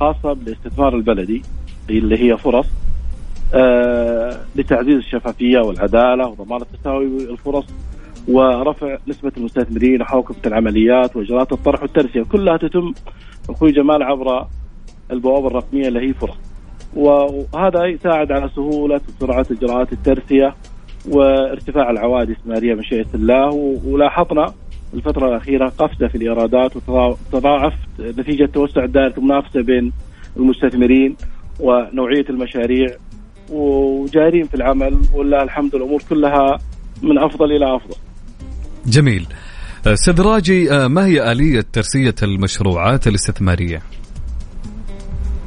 خاصة 0.00 0.32
بالاستثمار 0.32 0.96
البلدي 0.96 1.42
اللي 1.90 2.22
هي 2.22 2.36
فرص 2.36 2.66
آه، 3.54 4.36
لتعزيز 4.56 4.96
الشفافية 4.96 5.58
والعدالة 5.58 6.28
وضمان 6.28 6.60
تساوي 6.80 7.06
الفرص 7.06 7.66
ورفع 8.28 8.98
نسبة 9.08 9.32
المستثمرين 9.36 10.02
وحوكمه 10.02 10.36
العمليات 10.46 11.16
وإجراءات 11.16 11.52
الطرح 11.52 11.82
والترسية. 11.82 12.22
كلها 12.22 12.56
تتم 12.56 12.92
أخوي 13.50 13.72
جمال 13.72 14.02
عبر 14.02 14.46
البوابة 15.12 15.46
الرقمية 15.46 15.88
اللي 15.88 16.08
هي 16.08 16.12
فرص. 16.14 16.36
وهذا 16.96 17.84
يساعد 17.84 18.32
على 18.32 18.50
سهولة 18.56 19.00
وسرعة 19.08 19.46
إجراءات 19.50 19.92
الترسية 19.92 20.54
وارتفاع 21.08 21.90
العوائد 21.90 22.30
الاستثمارية 22.30 22.74
مشيئه 22.74 23.06
الله 23.14 23.80
ولاحظنا 23.86 24.52
الفترة 24.94 25.28
الأخيرة 25.28 25.68
قفزة 25.68 26.08
في 26.08 26.14
الإيرادات 26.14 26.76
وتضاعف 26.76 27.74
نتيجة 28.00 28.46
توسع 28.46 28.86
دائرة 28.86 29.14
المنافسة 29.18 29.62
بين 29.62 29.92
المستثمرين 30.36 31.16
ونوعية 31.60 32.24
المشاريع 32.30 32.86
وجارين 33.50 34.44
في 34.44 34.54
العمل 34.54 34.98
ولله 35.14 35.42
الحمد 35.42 35.74
الأمور 35.74 36.02
كلها 36.10 36.58
من 37.02 37.18
أفضل 37.18 37.52
إلى 37.52 37.76
أفضل 37.76 37.96
جميل 38.86 39.26
أستاذ 39.86 40.20
راجي 40.20 40.72
آه، 40.72 40.88
ما 40.88 41.06
هي 41.06 41.32
آلية 41.32 41.64
ترسية 41.72 42.14
المشروعات 42.22 43.06
الاستثمارية؟ 43.06 43.82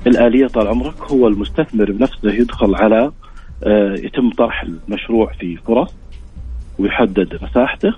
الآلية 0.08 0.47
طال 0.47 0.67
عمرك 0.67 1.02
هو 1.12 1.28
المستثمر 1.28 1.91
بنفسه 1.91 2.34
يدخل 2.34 2.75
على 2.75 3.12
آه، 3.63 3.93
يتم 3.93 4.30
طرح 4.38 4.63
المشروع 4.63 5.34
في 5.39 5.58
فرص 5.58 5.95
ويحدد 6.80 7.39
مساحته 7.41 7.93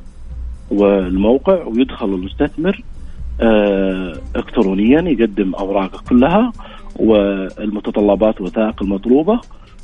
والموقع 0.71 1.63
ويدخل 1.63 2.05
المستثمر 2.05 2.83
آه، 3.41 4.13
الكترونيا 4.35 5.01
يقدم 5.01 5.55
أوراقه 5.55 6.03
كلها 6.09 6.51
والمتطلبات 6.95 8.41
والوثائق 8.41 8.83
المطلوبة 8.83 9.41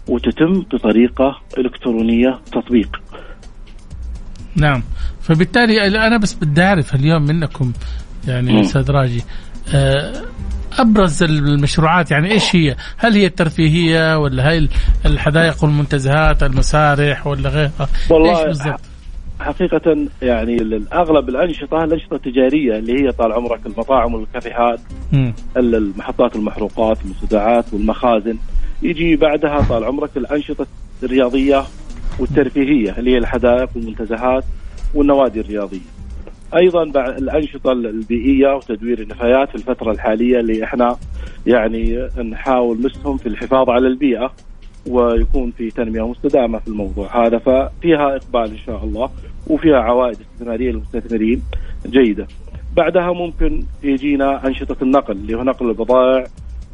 وتتم 0.09 0.61
بطريقة 0.61 1.41
إلكترونية 1.57 2.39
تطبيق. 2.51 3.01
نعم 4.55 4.83
فبالتالي 5.21 5.87
أنا 6.07 6.17
بس 6.17 6.33
بدي 6.33 6.63
أعرف 6.63 6.95
اليوم 6.95 7.21
منكم 7.21 7.73
يعني 8.27 8.61
أستاذ 8.61 8.91
راجي 8.91 9.21
آه، 9.75 10.13
أبرز 10.79 11.23
المشروعات 11.23 12.11
يعني 12.11 12.31
إيش 12.31 12.55
هي؟ 12.55 12.75
هل 12.97 13.13
هي 13.13 13.25
الترفيهية 13.25 14.17
ولا 14.17 14.51
هي 14.51 14.67
الحدائق 15.05 15.63
والمنتزهات 15.63 16.43
المسارح 16.43 17.27
ولا 17.27 17.49
غيرها؟ 17.49 17.89
والله 18.09 18.39
إيش 18.39 18.47
بالضبط؟ 18.47 18.81
حقيقة 19.39 20.07
يعني 20.21 20.81
اغلب 20.93 21.29
الأنشطة 21.29 21.83
الأنشطة 21.83 22.15
التجارية 22.15 22.77
اللي 22.77 23.01
هي 23.03 23.11
طال 23.11 23.33
عمرك 23.33 23.59
المطاعم 23.65 24.13
والكافيهات 24.13 24.79
المحطات 25.57 26.35
المحروقات 26.35 26.97
المستودعات 27.05 27.73
والمخازن. 27.73 28.37
يجي 28.81 29.15
بعدها 29.15 29.61
طال 29.69 29.83
عمرك 29.83 30.09
الأنشطة 30.17 30.67
الرياضية 31.03 31.63
والترفيهية 32.19 32.95
اللي 32.97 33.11
هي 33.13 33.17
الحدائق 33.17 33.69
والمنتزهات 33.75 34.43
والنوادي 34.93 35.39
الرياضية. 35.39 35.79
أيضا 36.55 36.83
الأنشطة 37.17 37.71
البيئية 37.71 38.55
وتدوير 38.55 38.99
النفايات 39.01 39.49
في 39.49 39.55
الفترة 39.55 39.91
الحالية 39.91 40.39
اللي 40.39 40.63
إحنا 40.63 40.97
يعني 41.47 42.09
نحاول 42.23 42.77
نسهم 42.85 43.17
في 43.17 43.29
الحفاظ 43.29 43.69
على 43.69 43.87
البيئة. 43.87 44.33
ويكون 44.89 45.51
في 45.51 45.69
تنمية 45.71 46.07
مستدامة 46.07 46.59
في 46.59 46.67
الموضوع 46.67 47.27
هذا 47.27 47.37
ففيها 47.37 48.15
إقبال 48.15 48.51
إن 48.51 48.57
شاء 48.65 48.83
الله 48.83 49.09
وفيها 49.47 49.77
عوائد 49.77 50.17
استثمارية 50.21 50.71
للمستثمرين 50.71 51.41
جيدة. 51.87 52.27
بعدها 52.75 53.13
ممكن 53.13 53.63
يجينا 53.83 54.47
أنشطة 54.47 54.83
النقل 54.83 55.13
اللي 55.13 55.35
هو 55.35 55.43
نقل 55.43 55.69
البضائع 55.69 56.27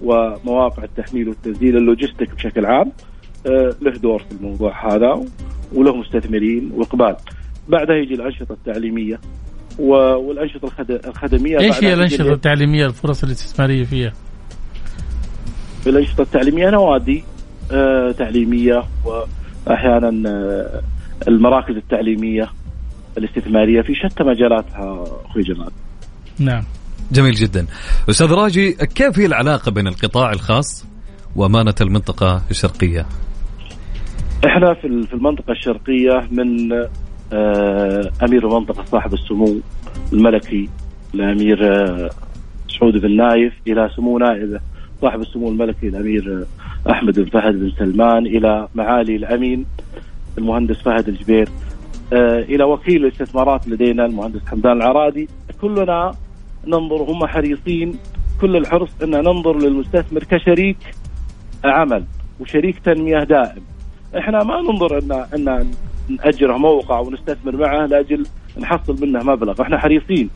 ومواقع 0.04 0.84
التحميل 0.84 1.30
والتنزيل 1.30 1.78
اللوجستيك 1.78 2.36
بشكل 2.36 2.66
عام 2.66 2.92
آه، 3.48 3.76
له 3.82 3.92
دور 3.92 4.20
في 4.20 4.32
الموضوع 4.32 4.94
هذا 4.94 5.26
وله 5.74 5.96
مستثمرين 5.96 6.72
وإقبال. 6.74 7.16
بعدها 7.70 7.96
يجي 7.96 8.14
الأنشطة 8.14 8.54
التعليمية 8.54 9.20
والأنشطة 9.80 10.72
الخدمية 11.08 11.60
إيش 11.60 11.84
هي 11.84 11.94
الأنشطة 11.94 12.34
التعليمية 12.34 12.86
الفرص 12.86 13.24
الاستثمارية 13.24 13.84
فيها؟ 13.84 14.14
الأنشطة 15.88 16.22
التعليمية 16.22 16.70
نوادي 16.70 17.24
تعليمية 18.18 18.84
وأحيانا 19.06 20.30
آه، 20.30 20.82
المراكز 21.28 21.76
التعليمية 21.76 22.50
الاستثمارية 23.18 23.82
في 23.82 23.96
شتى 23.96 24.24
مجالاتها 24.24 25.04
أخوي 25.26 25.44
جمال. 25.44 25.72
نعم. 26.40 26.64
جميل 27.12 27.34
جدا. 27.34 27.66
أستاذ 28.10 28.32
راجي 28.32 28.72
كيف 28.72 29.20
هي 29.20 29.26
العلاقة 29.26 29.72
بين 29.72 29.88
القطاع 29.88 30.32
الخاص 30.32 30.86
وأمانة 31.36 31.76
المنطقة 31.82 32.42
الشرقية؟ 32.52 33.06
إحنا 34.46 34.74
في 34.74 35.08
في 35.08 35.14
المنطقة 35.14 35.52
الشرقية 35.52 36.28
من 36.32 36.74
آه، 37.34 38.12
أمير 38.24 38.48
المنطقة 38.48 38.86
صاحب 38.86 39.14
السمو 39.14 39.60
الملكي 40.14 40.70
الامير 41.16 41.58
سعود 42.80 42.98
بن 42.98 43.16
نايف 43.16 43.54
إلى 43.68 43.90
سمو 43.96 44.18
نائبه 44.18 44.60
صاحب 45.02 45.22
السمو 45.22 45.50
الملكي 45.50 45.88
الامير 45.88 46.46
أحمد 46.90 47.20
بن 47.20 47.26
فهد 47.26 47.54
بن 47.60 47.72
سلمان 47.80 48.26
إلى 48.26 48.68
معالي 48.76 49.16
الأمين 49.16 49.66
المهندس 50.38 50.82
فهد 50.82 51.08
الجبير 51.08 51.50
آه، 52.14 52.40
إلى 52.40 52.64
وكيل 52.64 53.06
الاستثمارات 53.06 53.68
لدينا 53.68 54.06
المهندس 54.06 54.42
حمدان 54.48 54.72
العرادي. 54.72 55.30
كلنا 55.62 56.12
ننظر 56.68 56.96
هم 57.04 57.26
حريصين 57.28 57.96
كل 58.42 58.58
الحرص 58.58 58.90
أن 59.04 59.10
ننظر 59.10 59.58
للمستثمر 59.58 60.24
كشريك 60.24 60.78
عمل 61.66 62.04
وشريك 62.40 62.80
تنمية 62.80 63.24
دائم. 63.24 63.62
إحنا 64.18 64.44
ما 64.44 64.62
ننظر 64.62 64.98
ان 64.98 65.12
أن 65.12 65.72
ناجره 66.10 66.58
موقع 66.58 67.00
ونستثمر 67.00 67.56
معه 67.56 67.86
لأجل 67.86 68.26
نحصل 68.60 68.98
منه 69.02 69.24
مبلغ. 69.24 69.62
إحنا 69.62 69.78
حريصين 69.80 70.30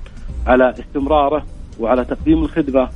على 0.47 0.73
استمراره 0.79 1.45
وعلى 1.79 2.05
تقديم 2.05 2.43
الخدمة 2.43 2.89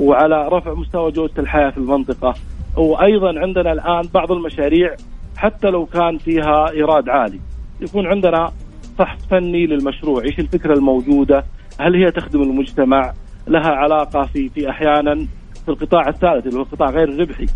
وعلى 0.00 0.48
رفع 0.48 0.74
مستوى 0.74 1.10
جودة 1.10 1.32
الحياة 1.38 1.70
في 1.70 1.78
المنطقة. 1.78 2.34
وأيضا 2.76 3.40
عندنا 3.40 3.72
الآن 3.72 4.02
بعض 4.14 4.32
المشاريع 4.32 4.94
حتى 5.36 5.70
لو 5.70 5.86
كان 5.86 6.18
فيها 6.18 6.70
إيراد 6.70 7.08
عالي. 7.08 7.40
يكون 7.80 8.06
عندنا 8.06 8.52
فحص 8.98 9.26
فني 9.26 9.66
للمشروع. 9.66 10.22
إيش 10.24 10.38
الفكرة 10.38 10.74
الموجودة؟ 10.74 11.44
هل 11.80 11.94
هي 11.96 12.10
تخدم 12.10 12.42
المجتمع؟ 12.42 13.12
لها 13.48 13.70
علاقة 13.70 14.26
في 14.26 14.48
في 14.48 14.70
أحيانا 14.70 15.26
في 15.64 15.68
القطاع 15.68 16.08
الثالث 16.08 16.46
اللي 16.46 16.58
هو 16.58 16.62
القطاع 16.62 16.90
غير 16.90 17.08
الربحي. 17.08 17.46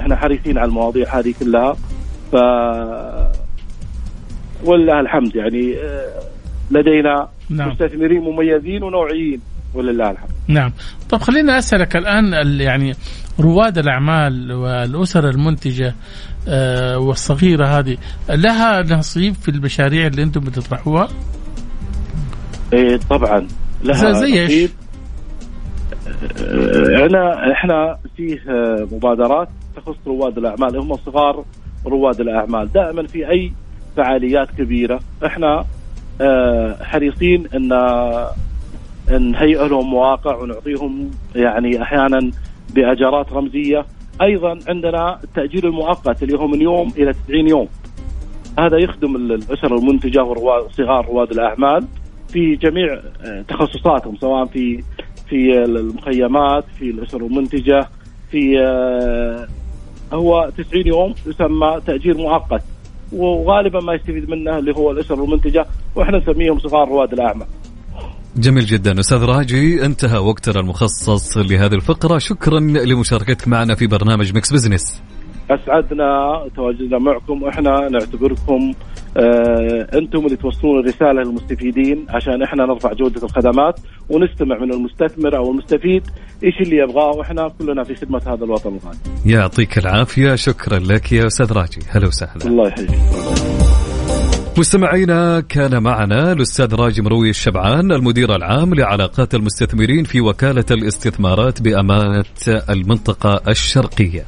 إحنا 0.00 0.16
حريصين 0.16 0.58
على 0.58 0.68
المواضيع 0.68 1.18
هذه 1.18 1.34
كلها. 1.40 1.76
ف 2.32 2.36
ولله 4.64 5.00
الحمد 5.00 5.36
يعني 5.36 5.76
آه، 5.76 6.22
لدينا 6.70 7.28
نعم. 7.50 7.68
مستثمرين 7.68 8.20
مميزين 8.20 8.82
ونوعيين. 8.82 9.40
ولله 9.74 10.10
الحمد. 10.10 10.30
نعم. 10.48 10.72
طب 11.10 11.18
خلينا 11.18 11.58
أسألك 11.58 11.96
الآن 11.96 12.32
يعني 12.60 12.94
رواد 13.40 13.78
الأعمال 13.78 14.52
والأسر 14.52 15.28
المنتجة 15.28 15.94
آه، 16.48 16.98
والصغيرة 16.98 17.66
هذه 17.66 17.96
لها 18.28 18.82
نصيب 18.82 19.34
في 19.34 19.48
المشاريع 19.48 20.06
اللي 20.06 20.22
أنتم 20.22 20.40
بتطرحوها؟ 20.40 21.08
إيه 22.72 23.00
طبعا 23.10 23.46
لها 23.84 24.12
زي 24.12 24.40
إيش؟ 24.42 24.70
آه، 26.38 27.04
إحنا 27.04 27.52
إحنا 27.52 27.98
فيه 28.16 28.38
آه، 28.48 28.88
مبادرات 28.92 29.48
تخص 29.76 29.96
رواد 30.06 30.38
الأعمال. 30.38 30.76
هم 30.76 30.96
صغار 30.96 31.44
رواد 31.86 32.20
الأعمال. 32.20 32.72
دائما 32.72 33.06
في 33.06 33.30
أي 33.30 33.52
فعاليات 33.96 34.48
كبيرة. 34.58 35.00
إحنا 35.26 35.64
حريصين 36.80 37.46
إن 37.54 37.72
نهيئ 39.10 39.68
لهم 39.68 39.90
مواقع 39.90 40.36
ونعطيهم 40.36 41.10
يعني 41.34 41.82
أحيانا 41.82 42.30
بأجارات 42.74 43.32
رمزية. 43.32 43.86
أيضا 44.22 44.58
عندنا 44.68 45.20
التاجير 45.24 45.66
المؤقت 45.66 46.22
اللي 46.22 46.38
هو 46.38 46.46
من 46.46 46.60
يوم 46.60 46.92
إلى 46.98 47.12
90 47.12 47.48
يوم. 47.48 47.68
هذا 48.58 48.78
يخدم 48.78 49.16
الأسر 49.16 49.76
المنتجة 49.76 50.22
وصغار 50.22 51.06
رواد 51.06 51.30
الأعمال 51.30 51.86
في 52.28 52.56
جميع 52.56 53.00
آه، 53.24 53.42
تخصصاتهم 53.42 54.16
سواء 54.16 54.44
في 54.44 54.82
في 55.28 55.64
المخيمات 55.64 56.64
في 56.78 56.90
الأسر 56.90 57.20
المنتجة 57.20 57.88
في 58.30 58.60
آه، 58.60 59.48
هو 60.12 60.50
90 60.58 60.86
يوم 60.86 61.14
يسمى 61.26 61.80
تاجير 61.86 62.16
مؤقت. 62.16 62.62
وغالبا 63.12 63.80
ما 63.80 63.94
يستفيد 63.94 64.30
منه 64.30 64.58
اللي 64.58 64.76
هو 64.76 64.90
الأسر 64.90 65.24
المنتجة 65.24 65.66
وإحنا 65.96 66.18
نسميهم 66.18 66.58
صغار 66.58 66.88
رواد 66.88 67.12
الأعمال. 67.12 67.44
جميل 68.36 68.64
جدا. 68.64 69.00
أستاذ 69.00 69.24
راجي 69.24 69.84
انتهى 69.84 70.18
وقتنا 70.18 70.60
المخصص 70.60 71.36
لهذه 71.36 71.74
الفقرة. 71.74 72.18
شكرا 72.18 72.60
لمشاركتك 72.60 73.48
معنا 73.48 73.74
في 73.74 73.86
برنامج 73.86 74.34
Mix 74.34 74.52
Business 74.52 75.02
أسعدنا 75.50 76.06
تواجدنا 76.56 76.98
معكم. 76.98 77.42
وإحنا 77.42 77.88
نعتبركم 77.88 78.72
آه 79.16 79.88
أنتم 79.94 80.26
اللي 80.26 80.36
توصلون 80.36 80.80
الرسالة 80.80 81.22
للمستفيدين 81.22 82.06
عشان 82.08 82.42
إحنا 82.42 82.66
نرفع 82.66 82.92
جودة 82.92 83.22
الخدمات 83.22 83.80
ونستمع 84.10 84.58
من 84.58 84.72
المستثمر 84.72 85.36
أو 85.36 85.50
المستفيد 85.50 86.02
إيش 86.44 86.54
اللي 86.60 86.76
يبغاه. 86.76 87.10
وإحنا 87.10 87.52
كلنا 87.58 87.84
في 87.84 87.94
خدمة 87.94 88.22
هذا 88.26 88.44
الوطن 88.44 88.78
الغالي. 88.82 88.98
يعطيك 89.26 89.78
العافية. 89.78 90.34
شكرا 90.34 90.78
لك 90.78 91.12
يا 91.12 91.26
أستاذ 91.26 91.52
راجي. 91.52 91.80
هلا 91.90 92.06
وسهلا. 92.06 92.46
الله 92.46 92.68
يحييك. 92.68 93.63
مستمعينا 94.58 95.40
كان 95.40 95.82
معنا 95.82 96.32
الأستاذ 96.32 96.74
راجي 96.74 97.02
مروي 97.02 97.30
الشبعان 97.30 97.92
المدير 97.92 98.36
العام 98.36 98.74
لعلاقات 98.74 99.34
المستثمرين 99.34 100.04
في 100.04 100.20
وكالة 100.20 100.64
الاستثمارات 100.70 101.62
بأمانة 101.62 102.24
المنطقة 102.70 103.40
الشرقية. 103.48 104.26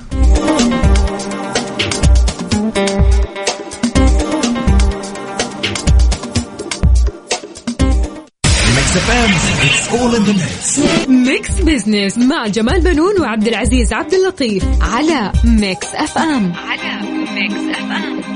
Mix 11.09 11.61
Business 11.61 12.19
مع 12.19 12.47
جمال 12.47 12.81
بنون 12.81 13.21
وعبد 13.21 13.49
العزيز 13.49 13.93
عبد 13.93 14.15
اللطيف 14.15 14.65
على 14.81 15.33
Mix 15.45 15.95
FM 15.95 16.53
على 16.53 17.01
ميكس 17.35 17.79
اف 17.79 17.91
ام 17.91 18.36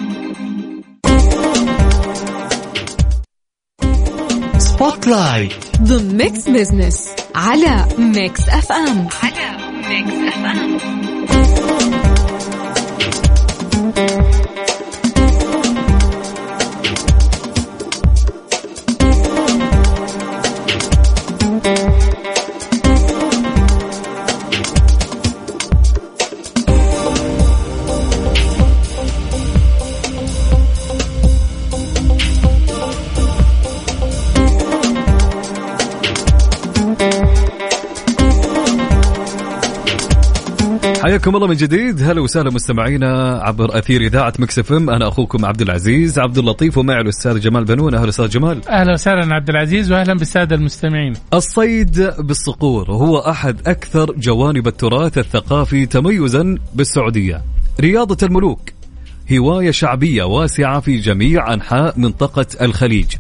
spotlight 4.80 5.52
ضمن 5.82 6.16
Mix 6.16 6.48
Business 6.48 7.09
على 7.34 7.86
Mix 7.98 8.48
FM 8.48 9.09
على 9.22 9.56
Mix 9.88 10.12
FM 10.12 11.69
حياكم 41.11 41.37
الله 41.37 41.46
من 41.46 41.57
جديد. 41.57 42.03
هلا 42.03 42.20
وسهلا 42.20 42.51
مستمعينا 42.51 43.40
عبر 43.42 43.79
أثير 43.79 44.01
إذاعة 44.01 44.33
Mix 44.38 44.59
FM. 44.59 44.90
أنا 44.90 45.09
أخوكم 45.09 45.44
عبد 45.44 45.62
العزيز 45.62 46.18
عبد 46.18 46.38
اللطيف 46.38 46.79
ومعي 46.79 47.01
الأستاذ 47.01 47.40
جمال 47.40 47.64
بنون. 47.64 47.94
أهلا 47.94 48.09
أستاذ 48.09 48.29
جمال. 48.29 48.68
أهلا 48.68 48.92
وسهلا 48.92 49.35
عبد 49.35 49.49
العزيز 49.49 49.92
وأهلا 49.92 50.14
بالسادة 50.14 50.57
المستمعين. 50.57 51.12
الصيد 51.35 52.12
بالصقور 52.18 52.90
هو 52.90 53.18
أحد 53.18 53.68
أكثر 53.68 54.12
جوانب 54.12 54.66
التراث 54.66 55.18
الثقافي 55.18 55.87
تميزا 55.87 56.59
بالسعودية. 56.75 57.42
رياضة 57.81 58.27
الملوك 58.27 58.61
هواية 59.33 59.70
شعبية 59.70 60.25
واسعة 60.25 60.81
في 60.81 60.96
جميع 60.96 61.55
أنحاء 61.55 61.99
منطقة 61.99 62.46
الخليج. 62.61 63.14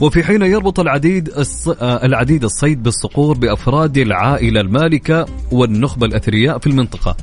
وفي 0.00 0.24
حين 0.24 0.42
يربط 0.42 0.80
العديد 0.80 1.28
الص... 1.28 1.68
العديد 1.82 2.44
الصيد 2.44 2.82
بالصقور 2.82 3.38
بأفراد 3.38 3.98
العائلة 3.98 4.60
المالكة 4.60 5.26
والنخبة 5.52 6.06
الأثرياء 6.06 6.58
في 6.58 6.66
المنطقة 6.66 7.16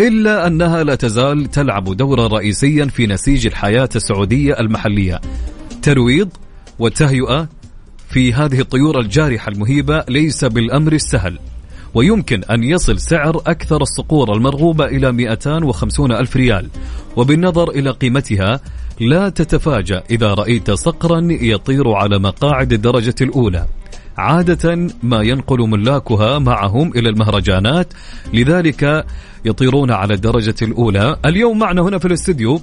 إلا 0.00 0.46
أنها 0.46 0.84
لا 0.84 0.94
تزال 0.94 1.50
تلعب 1.50 1.96
دورا 1.96 2.26
رئيسيا 2.26 2.84
في 2.84 3.06
نسيج 3.06 3.46
الحياة 3.46 3.88
السعودية 3.96 4.60
المحلية. 4.60 5.20
ترويض 5.82 6.28
وتهيئة 6.78 7.48
في 8.08 8.32
هذه 8.32 8.60
الطيور 8.60 9.00
الجارحة 9.00 9.48
المهيبة 9.52 10.04
ليس 10.08 10.44
بالأمر 10.44 10.92
السهل 10.92 11.38
ويمكن 11.94 12.44
أن 12.44 12.64
يصل 12.64 13.00
سعر 13.00 13.36
أكثر 13.46 13.82
الصقور 13.82 14.36
المرغوبة 14.36 14.84
إلى 14.84 15.12
250 15.12 16.12
ألف 16.12 16.36
ريال 16.36 16.68
وبالنظر 17.16 17.70
إلى 17.70 17.90
قيمتها 17.90 18.60
لا 19.00 19.28
تتفاجأ 19.28 20.02
إذا 20.10 20.34
رأيت 20.34 20.70
صقرا 20.70 21.20
يطير 21.30 21.92
على 21.92 22.18
مقاعد 22.18 22.72
الدرجة 22.72 23.14
الأولى. 23.20 23.66
عادة 24.16 24.88
ما 25.02 25.22
ينقل 25.22 25.68
ملاكها 25.68 26.38
معهم 26.38 26.92
إلى 26.96 27.08
المهرجانات 27.08 27.92
لذلك 28.32 29.06
يطيرون 29.44 29.90
على 29.90 30.14
الدرجة 30.14 30.54
الأولى. 30.62 31.16
اليوم 31.24 31.58
معنا 31.58 31.82
هنا 31.82 31.98
في 31.98 32.04
الاستديو 32.04 32.60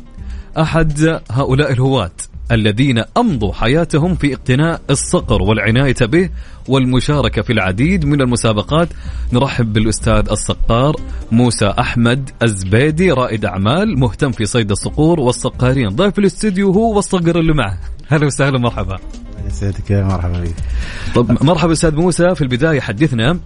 أحد 0.57 1.21
هؤلاء 1.31 1.71
الهواة. 1.71 2.11
الذين 2.51 3.03
أمضوا 3.17 3.53
حياتهم 3.53 4.15
في 4.15 4.33
اقتناء 4.33 4.81
الصقر 4.89 5.41
والعناية 5.41 5.95
به 6.01 6.29
والمشاركة 6.67 7.41
في 7.41 7.53
العديد 7.53 8.05
من 8.05 8.21
المسابقات. 8.21 8.89
نرحب 9.33 9.73
بالأستاذ 9.73 10.29
الصقار 10.31 10.95
موسى 11.31 11.73
أحمد 11.79 12.29
الزبيدي 12.43 13.11
رائد 13.11 13.45
أعمال 13.45 13.99
مهتم 13.99 14.31
في 14.31 14.45
صيد 14.45 14.71
الصقور 14.71 15.19
والصقارين. 15.19 15.89
ضيف 15.89 16.19
الاستديو 16.19 16.71
هو 16.71 16.95
والصقر 16.95 17.39
اللي 17.39 17.53
معه. 17.53 17.77
هلا 18.07 18.25
وسهلا 18.25 18.59
مرحبا. 18.59 18.97
يسعدك 19.47 19.91
يا 19.91 20.03
مرحبا 20.03 20.39
بك. 20.39 20.55
طب 21.15 21.43
مرحبا 21.43 21.71
أستاذ 21.71 21.95
موسى. 21.95 22.35
في 22.35 22.41
البداية 22.41 22.79
حدثنا 22.79 23.39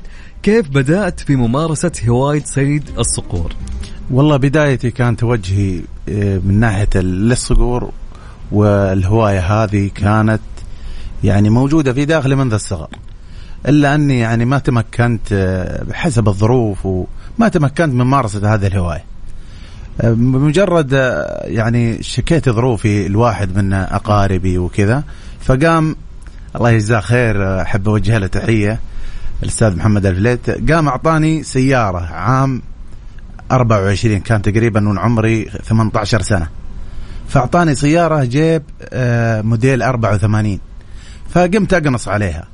كيف 0.43 0.69
بدأت 0.69 1.19
في 1.19 1.35
ممارسة 1.35 1.91
هواية 2.07 2.43
صيد 2.43 2.83
الصقور؟ 2.99 3.53
والله 4.11 4.37
بدايتي 4.37 4.91
كان 4.91 5.17
توجهي 5.17 5.81
آه، 6.09 6.41
من 6.45 6.59
ناحية 6.59 6.89
الصقور 6.95 7.91
والهواية 8.51 9.63
هذه 9.63 9.89
كانت 9.95 10.41
يعني 11.23 11.49
موجودة 11.49 11.93
في 11.93 12.05
داخلي 12.05 12.35
منذ 12.35 12.53
الصغر. 12.53 12.87
إلا 13.67 13.95
أني 13.95 14.19
يعني 14.19 14.45
ما 14.45 14.59
تمكنت 14.59 15.31
آه، 15.31 15.83
بحسب 15.83 16.27
الظروف 16.27 16.85
وما 16.85 17.47
تمكنت 17.51 17.93
من 17.93 18.05
ممارسة 18.05 18.53
هذه 18.53 18.67
الهواية. 18.67 19.03
آه، 20.01 20.11
بمجرد 20.11 20.93
آه، 20.93 21.45
يعني 21.45 22.03
شكيت 22.03 22.49
ظروفي 22.49 23.05
الواحد 23.05 23.57
من 23.57 23.73
أقاربي 23.73 24.57
وكذا 24.57 25.03
فقام 25.41 25.95
الله 26.55 26.69
يجزاه 26.69 26.99
خير 26.99 27.61
أحب 27.61 27.89
أوجه 27.89 28.17
له 28.17 28.27
تحية 28.27 28.79
الأستاذ 29.43 29.75
محمد 29.75 30.05
الفليت 30.05 30.71
قام 30.71 30.87
أعطاني 30.87 31.43
سيارة 31.43 31.99
عام 31.99 32.61
24 33.51 34.19
كان 34.19 34.41
تقريبا 34.41 34.79
من 34.79 34.97
عمري 34.97 35.45
18 35.63 36.21
سنة. 36.21 36.47
فأعطاني 37.27 37.75
سيارة 37.75 38.23
جيب 38.23 38.63
موديل 39.45 39.81
84 39.81 40.59
فقمت 41.29 41.73
أقنص 41.73 42.07
عليها. 42.07 42.47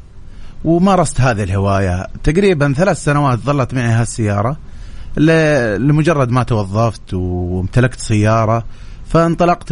ومارست 0.65 1.21
هذه 1.21 1.43
الهواية. 1.43 2.07
تقريبا 2.23 2.73
ثلاث 2.73 3.03
سنوات 3.03 3.39
ظلت 3.39 3.73
معي 3.73 3.91
هالسيارة. 3.91 4.57
لمجرد 5.77 6.29
ما 6.29 6.43
توظفت 6.43 7.13
وامتلكت 7.13 7.99
سيارة. 7.99 8.63
فانطلقت 9.07 9.71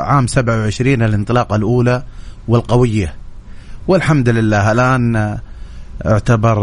عام 0.00 0.26
27 0.26 1.02
الانطلاقة 1.02 1.56
الأولى 1.56 2.02
والقوية. 2.48 3.14
والحمد 3.88 4.28
لله 4.28 4.72
الآن 4.72 5.38
اعتبر 6.06 6.58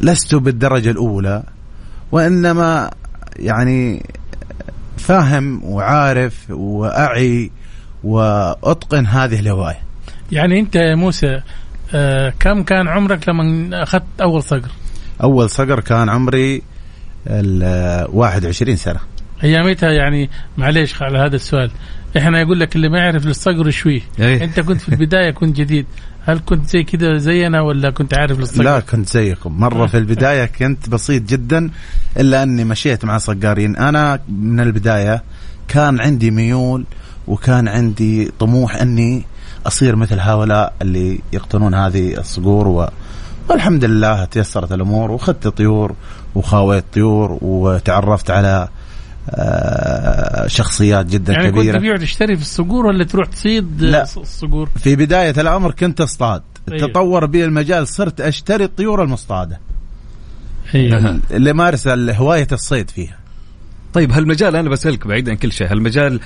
لست 0.00 0.34
بالدرجة 0.34 0.90
الأولى. 0.90 1.42
وإنما 2.12 2.90
يعني 3.36 4.06
فاهم 4.96 5.64
وعارف 5.64 6.50
وأعي 6.50 7.50
وأتقن 8.04 9.06
هذه 9.06 9.40
الهواية. 9.40 9.78
يعني 10.32 10.60
أنت 10.60 10.76
يا 10.76 10.94
موسى 10.94 11.40
آه 11.94 12.32
كم 12.40 12.62
كان 12.62 12.88
عمرك 12.88 13.28
لما 13.28 13.82
أخذت 13.82 14.04
أول 14.22 14.42
صقر؟ 14.42 14.70
أول 15.22 15.50
صقر 15.50 15.80
كان 15.80 16.08
عمري 16.08 16.62
ال 17.26 18.06
21 18.12 18.76
سنة. 18.76 19.00
أيامتها 19.44 19.90
يعني 19.90 20.30
معليش 20.56 21.02
على 21.02 21.18
هذا 21.18 21.36
السؤال. 21.36 21.70
إحنا 22.16 22.40
يقول 22.40 22.60
لك 22.60 22.76
اللي 22.76 22.88
ما 22.88 22.98
يعرف 22.98 23.26
للصقر 23.26 23.70
شوي. 23.70 24.02
أيه. 24.20 24.44
أنت 24.44 24.60
كنت 24.60 24.80
في 24.80 24.88
البداية 24.88 25.30
كنت 25.30 25.56
جديد. 25.56 25.86
هل 26.26 26.40
كنت 26.46 26.68
زي 26.68 26.82
كذا 26.82 27.16
زينا 27.16 27.60
ولا 27.60 27.90
كنت 27.90 28.14
عارف 28.14 28.38
للصقر 28.38 28.64
لا 28.64 28.80
كنت 28.80 29.08
زيكم. 29.08 29.60
مرة 29.60 29.86
في 29.86 29.98
البداية 29.98 30.44
كنت 30.44 30.88
بسيط 30.88 31.22
جدا 31.22 31.70
إلا 32.16 32.42
أني 32.42 32.64
مشيت 32.64 33.04
مع 33.04 33.18
صقارين. 33.18 33.76
أنا 33.76 34.20
من 34.28 34.60
البداية 34.60 35.22
كان 35.68 36.00
عندي 36.00 36.30
ميول 36.30 36.84
وكان 37.28 37.68
عندي 37.68 38.30
طموح 38.38 38.76
أني 38.76 39.24
أصير 39.66 39.96
مثل 39.96 40.20
هؤلاء 40.20 40.72
اللي 40.82 41.20
يقتنون 41.32 41.74
هذه 41.74 42.18
الصقور 42.18 42.68
و 42.68 42.88
والحمد 43.48 43.84
لله 43.84 44.24
تيسرت 44.24 44.72
الأمور 44.72 45.10
واخذت 45.10 45.48
طيور 45.48 45.94
وخاويت 46.34 46.84
طيور 46.94 47.38
وتعرفت 47.42 48.30
على 48.30 48.48
آه، 48.48 48.68
شخصيات 50.46 51.06
جدا 51.06 51.32
يعني 51.32 51.50
كبيرة. 51.50 51.64
كنت 51.72 51.76
تبيع 51.76 51.94
وتشتري 51.94 52.36
في 52.36 52.42
الصقور 52.42 52.86
ولا 52.86 53.04
تروح 53.04 53.26
تصيد 53.28 53.82
لا. 53.82 54.04
الص- 54.06 54.18
الصقور؟ 54.18 54.68
في 54.76 54.96
بداية 54.96 55.30
الامر 55.40 55.72
كنت 55.72 56.00
اصطاد. 56.00 56.42
أيوه. 56.72 56.88
تطور 56.88 57.26
بي 57.26 57.44
المجال 57.44 57.88
صرت 57.88 58.20
أشتري 58.20 58.64
الطيور 58.64 59.02
المصطادة. 59.02 59.60
أيوه 60.74 61.20
اللي 61.30 61.52
مارس 61.52 61.88
هوايه 61.88 62.48
الصيد 62.52 62.90
فيها. 62.90 63.18
طيب 63.92 64.12
هالمجال 64.12 64.56
أنا 64.56 64.68
بسألك 64.68 65.06
بعيد 65.06 65.28
عن 65.30 65.36
كل 65.36 65.52
شيء. 65.52 65.72
هالمجال 65.72 66.20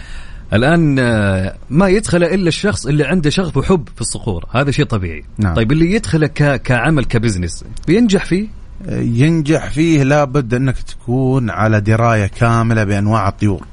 الآن 0.53 0.99
آه، 0.99 1.55
ما 1.71 1.89
يدخل 1.89 2.25
إلا 2.25 2.49
الشخص 2.49 2.87
اللي 2.87 3.05
عنده 3.05 3.31
شغف 3.31 3.57
وحب 3.57 3.89
في 3.95 4.01
الصقور. 4.01 4.45
هذا 4.53 4.71
شيء 4.71 4.85
طبيعي. 4.85 5.25
نعم. 5.39 5.55
طيب 5.55 5.73
اللي 5.73 5.93
يدخله. 5.95 6.27
كعمل 6.57 7.05
كبزنس 7.05 7.65
بينجح 7.87 8.25
فيه؟ 8.25 8.47
ينجح 8.91 9.71
فيه 9.71 10.03
لابد 10.03 10.55
أنك 10.55 10.77
تكون 10.79 11.51
على 11.51 11.81
دراية 11.81 12.27
كاملة 12.27 12.85
بأنواع 12.85 13.29
الطيور. 13.29 13.67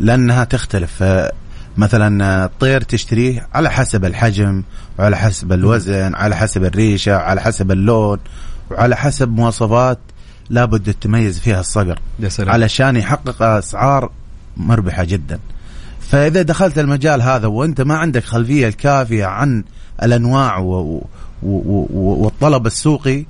لأنها 0.00 0.44
تختلف. 0.44 1.04
مثلا 1.76 2.44
الطير 2.44 2.80
تشتريه 2.80 3.48
على 3.54 3.70
حسب 3.70 4.04
الحجم 4.04 4.62
وعلى 4.98 5.16
حسب 5.16 5.52
الوزن 5.52 6.14
على 6.14 6.36
حسب 6.36 6.64
الريشة 6.64 7.16
على 7.16 7.40
حسب 7.40 7.70
اللون 7.70 8.18
وعلى 8.70 8.96
حسب 8.96 9.28
مواصفات 9.28 9.98
لابد 10.50 10.94
تميز 11.00 11.38
فيها 11.38 11.60
الصقر. 11.60 12.00
يا 12.20 12.28
سلام. 12.28 12.50
علشان 12.50 12.96
يحقق 12.96 13.42
أسعار 13.42 14.10
مربحة 14.56 15.04
جدا. 15.04 15.38
فإذا 16.00 16.42
دخلت 16.42 16.78
المجال 16.78 17.22
هذا 17.22 17.46
وأنت 17.46 17.80
ما 17.80 17.96
عندك 17.96 18.24
خلفية 18.24 18.68
الكافية 18.68 19.24
عن 19.24 19.64
الأنواع 20.02 20.58
و 20.58 21.02
و 21.42 21.46
و 21.46 21.86
والطلب 22.22 22.66
السوقي 22.66 23.24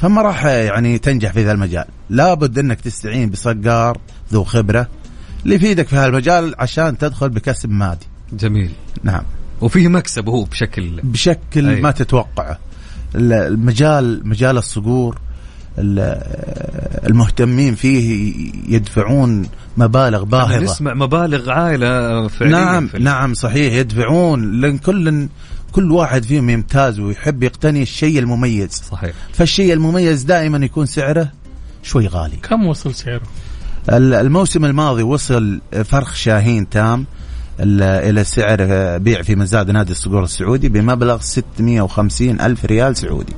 فما 0.00 0.22
راح 0.22 0.44
يعني 0.44 0.98
تنجح 0.98 1.32
في 1.32 1.44
ذا 1.44 1.52
المجال. 1.52 1.84
لابد 2.10 2.58
إنك 2.58 2.80
تستعين 2.80 3.30
بصقار 3.30 3.98
ذو 4.32 4.44
خبرة 4.44 4.88
اللي 5.44 5.54
يفيدك 5.54 5.88
في 5.88 5.96
هالمجال 5.96 6.54
عشان 6.58 6.98
تدخل 6.98 7.28
بكسب 7.28 7.70
مادي. 7.70 8.06
جميل. 8.32 8.70
نعم. 9.02 9.22
وفيه 9.60 9.88
مكسب 9.88 10.28
هو 10.28 10.44
بشكل 10.44 11.00
بشكل 11.02 11.68
أي. 11.68 11.80
ما 11.80 11.90
تتوقعه. 11.90 12.58
ال- 13.14 13.32
المجال 13.32 14.28
مجال 14.28 14.58
الصقور 14.58 15.18
ال- 15.78 16.20
المهتمين 17.08 17.74
فيه 17.74 18.34
يدفعون 18.68 19.46
مبالغ 19.76 20.24
باهظة. 20.24 20.58
نسمع 20.58 20.94
مبالغ 20.94 21.50
عائلة 21.50 22.28
فعليا 22.28 22.52
نعم 22.52 22.86
في 22.86 22.98
نعم 22.98 23.34
صحيح 23.34 23.74
يدفعون 23.74 24.60
لأن 24.60 24.78
كل 24.78 25.28
كل 25.72 25.92
واحد 25.92 26.24
فيهم 26.24 26.50
يمتاز 26.50 27.00
ويحب 27.00 27.42
يقتني 27.42 27.82
الشيء 27.82 28.18
المميز. 28.18 28.70
صحيح. 28.90 29.12
فالشيء 29.32 29.72
المميز 29.72 30.22
دائما 30.22 30.64
يكون 30.66 30.86
سعره 30.86 31.28
شوي 31.82 32.06
غالي. 32.06 32.36
كم 32.36 32.66
وصل 32.66 32.94
سعره؟ 32.94 33.20
ال- 33.88 34.14
الموسم 34.14 34.64
الماضي 34.64 35.02
وصل 35.02 35.60
فرخ 35.84 36.14
شاهين 36.14 36.68
تام 36.68 37.06
ال- 37.60 37.82
إلى 37.82 38.24
سعر 38.24 38.56
بيع 38.98 39.22
في 39.22 39.36
مزاد 39.36 39.70
نادي 39.70 39.92
الصقور 39.92 40.24
السعودي 40.24 40.68
بمبلغ 40.68 41.20
650 41.20 42.40
ألف 42.40 42.64
ريال 42.64 42.96
سعودي. 42.96 43.32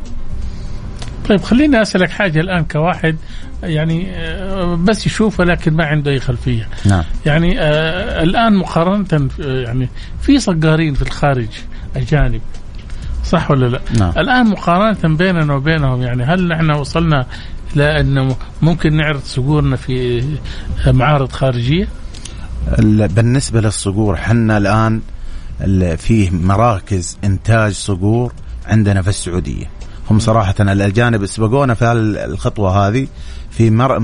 طيب 1.28 1.40
خليني 1.40 1.82
أسألك 1.82 2.10
حاجة 2.10 2.40
الآن 2.40 2.64
كواحد 2.64 3.16
يعني 3.62 4.10
آه، 4.16 4.74
بس 4.74 5.06
يشوفه 5.06 5.44
لكن 5.44 5.72
ما 5.74 5.84
عنده 5.84 6.10
أي 6.10 6.20
خلفية. 6.20 6.68
نعم. 6.86 7.04
يعني 7.26 7.60
آه 7.60 8.22
الآن 8.22 8.54
مقارنة 8.56 9.06
آه، 9.40 9.60
يعني 9.62 9.88
في 10.22 10.38
صقارين 10.38 10.94
في 10.94 11.02
الخارج 11.02 11.48
اجانب 11.96 12.40
صح 13.24 13.50
ولا 13.50 13.66
لا؟ 13.66 13.80
نعم. 13.98 14.12
الآن 14.16 14.46
مقارنة 14.50 15.16
بيننا 15.16 15.54
وبينهم 15.54 16.02
يعني 16.02 16.24
هل 16.24 16.48
نحن 16.48 16.70
وصلنا 16.70 17.26
إلى 17.76 18.00
انه 18.00 18.36
ممكن 18.62 18.96
نعرض 18.96 19.20
صقورنا 19.24 19.76
في 19.76 20.24
معارض 20.86 21.32
خارجية؟ 21.32 21.88
ال- 22.78 23.08
بالنسبة 23.08 23.60
للصقور 23.60 24.16
حنا 24.16 24.58
الآن 24.58 25.00
ال- 25.60 25.98
فيه 25.98 26.30
مراكز 26.30 27.18
إنتاج 27.24 27.72
صقور 27.72 28.32
عندنا 28.66 29.02
في 29.02 29.08
السعودية 29.08 29.66
هم 30.10 30.18
صراحة 30.18 30.54
الأجانب 30.60 31.26
سبقونا 31.26 31.74
في 31.74 31.92
الخطوة 31.92 32.88
هذه 32.88 33.06
في 33.50 33.70
مر... 33.70 33.98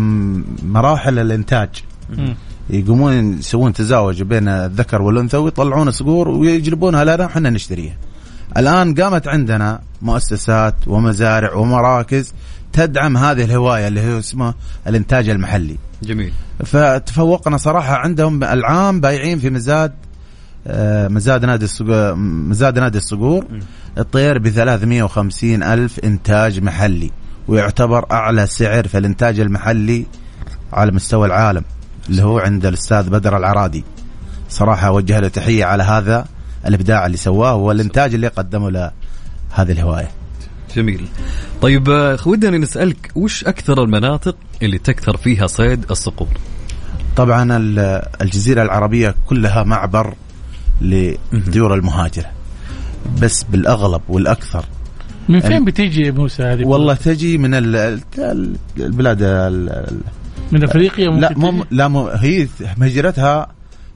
مراحل 0.65 1.19
الإنتاج 1.19 1.69
مم. 2.19 2.35
يقومون 2.71 3.39
يسوون 3.39 3.73
تزاوج 3.73 4.23
بين 4.23 4.49
الذكر 4.49 5.03
والأنثى 5.03 5.37
ويطلعون 5.37 5.91
صقور 5.91 6.29
ويجلبونها. 6.29 7.05
لنا 7.05 7.25
وحنا 7.25 7.51
نشتريها. 7.51 7.97
الآن 8.57 8.95
قامت 8.95 9.29
عندنا 9.29 9.81
مؤسسات 10.03 10.75
ومزارع 10.87 11.55
ومراكز 11.55 12.35
تدعم 12.73 13.17
هذه 13.17 13.45
الهواية 13.45 13.89
اللي 13.89 14.01
هي 14.01 14.19
اسمها 14.19 14.55
الإنتاج 14.87 15.29
المحلي. 15.29 15.77
جميل. 16.03 16.33
فتفوقنا 16.65 17.57
صراحة 17.57 17.95
عندهم 17.95 18.45
العام 18.45 19.01
بايعين 19.01 19.39
في 19.39 19.51
مزاد 19.51 19.93
آه، 20.69 21.09
مزاد 21.09 21.45
نادي 21.45 21.65
الصقور 21.65 22.15
مزاد 22.15 22.79
نادي 22.79 22.99
الصقور. 22.99 23.47
الطير 23.99 24.39
ب 24.39 24.49
350 24.49 25.63
ألف 25.63 25.99
إنتاج 25.99 26.61
محلي 26.63 27.11
ويعتبر 27.49 28.07
أعلى 28.13 28.47
سعر 28.47 28.89
في 28.89 28.99
الإنتاج 28.99 29.41
المحلي 29.41 30.07
على 30.73 30.93
مستوى 30.93 31.27
العالم. 31.27 31.63
اللي 32.09 32.23
هو 32.23 32.39
عند 32.39 32.67
الأستاذ 32.67 33.11
بدر 33.11 33.37
العرادي. 33.37 33.85
صراحة 34.49 34.87
أوجه 34.89 35.21
له 35.21 35.29
تحية 35.29 35.65
على 35.65 35.83
هذا 35.83 36.27
الإبداع 36.67 37.07
اللي 37.07 37.17
سواه 37.17 37.55
والإنتاج 37.55 38.15
اللي 38.15 38.29
قدمه 38.29 38.71
لهذه 38.71 38.93
الهواية. 39.73 40.11
جميل. 40.77 41.07
طيب 41.63 41.91
آه، 41.91 42.19
ودنا 42.27 42.59
نسألك 42.59 43.13
وش 43.15 43.45
أكثر 43.45 43.83
المناطق 43.83 44.37
اللي 44.63 44.79
تكثر 44.79 45.17
فيها 45.17 45.47
صيد 45.47 45.85
الصقور؟ 45.91 46.29
طبعا 47.17 47.57
ال- 47.57 48.03
الجزيرة 48.23 48.63
العربية 48.63 49.15
كلها 49.27 49.63
معبر 49.63 50.15
للطيور 50.81 51.75
المهاجرة. 51.75 52.27
بس 53.23 53.43
بالأغلب 53.43 54.01
والأكثر. 54.09 54.65
من 55.29 55.41
فين 55.41 55.65
بتيجي 55.65 56.03
يا 56.03 56.11
موسى 56.11 56.43
هذه؟ 56.43 56.65
والله 56.65 56.95
تجي 56.95 57.39
من 57.39 57.55
ال- 57.55 57.77
ال- 58.19 58.57
البلاد 58.77 59.23
ال- 59.23 59.69
ال- 59.69 60.01
من 60.53 60.65
أفريقيا 60.65 61.11
ممكن 61.11 61.21
لا 61.21 61.51
مو؟ 61.51 61.65
لا 61.71 61.89
مو 61.89 62.09
هي 62.09 62.49
هجرتها 62.83 63.47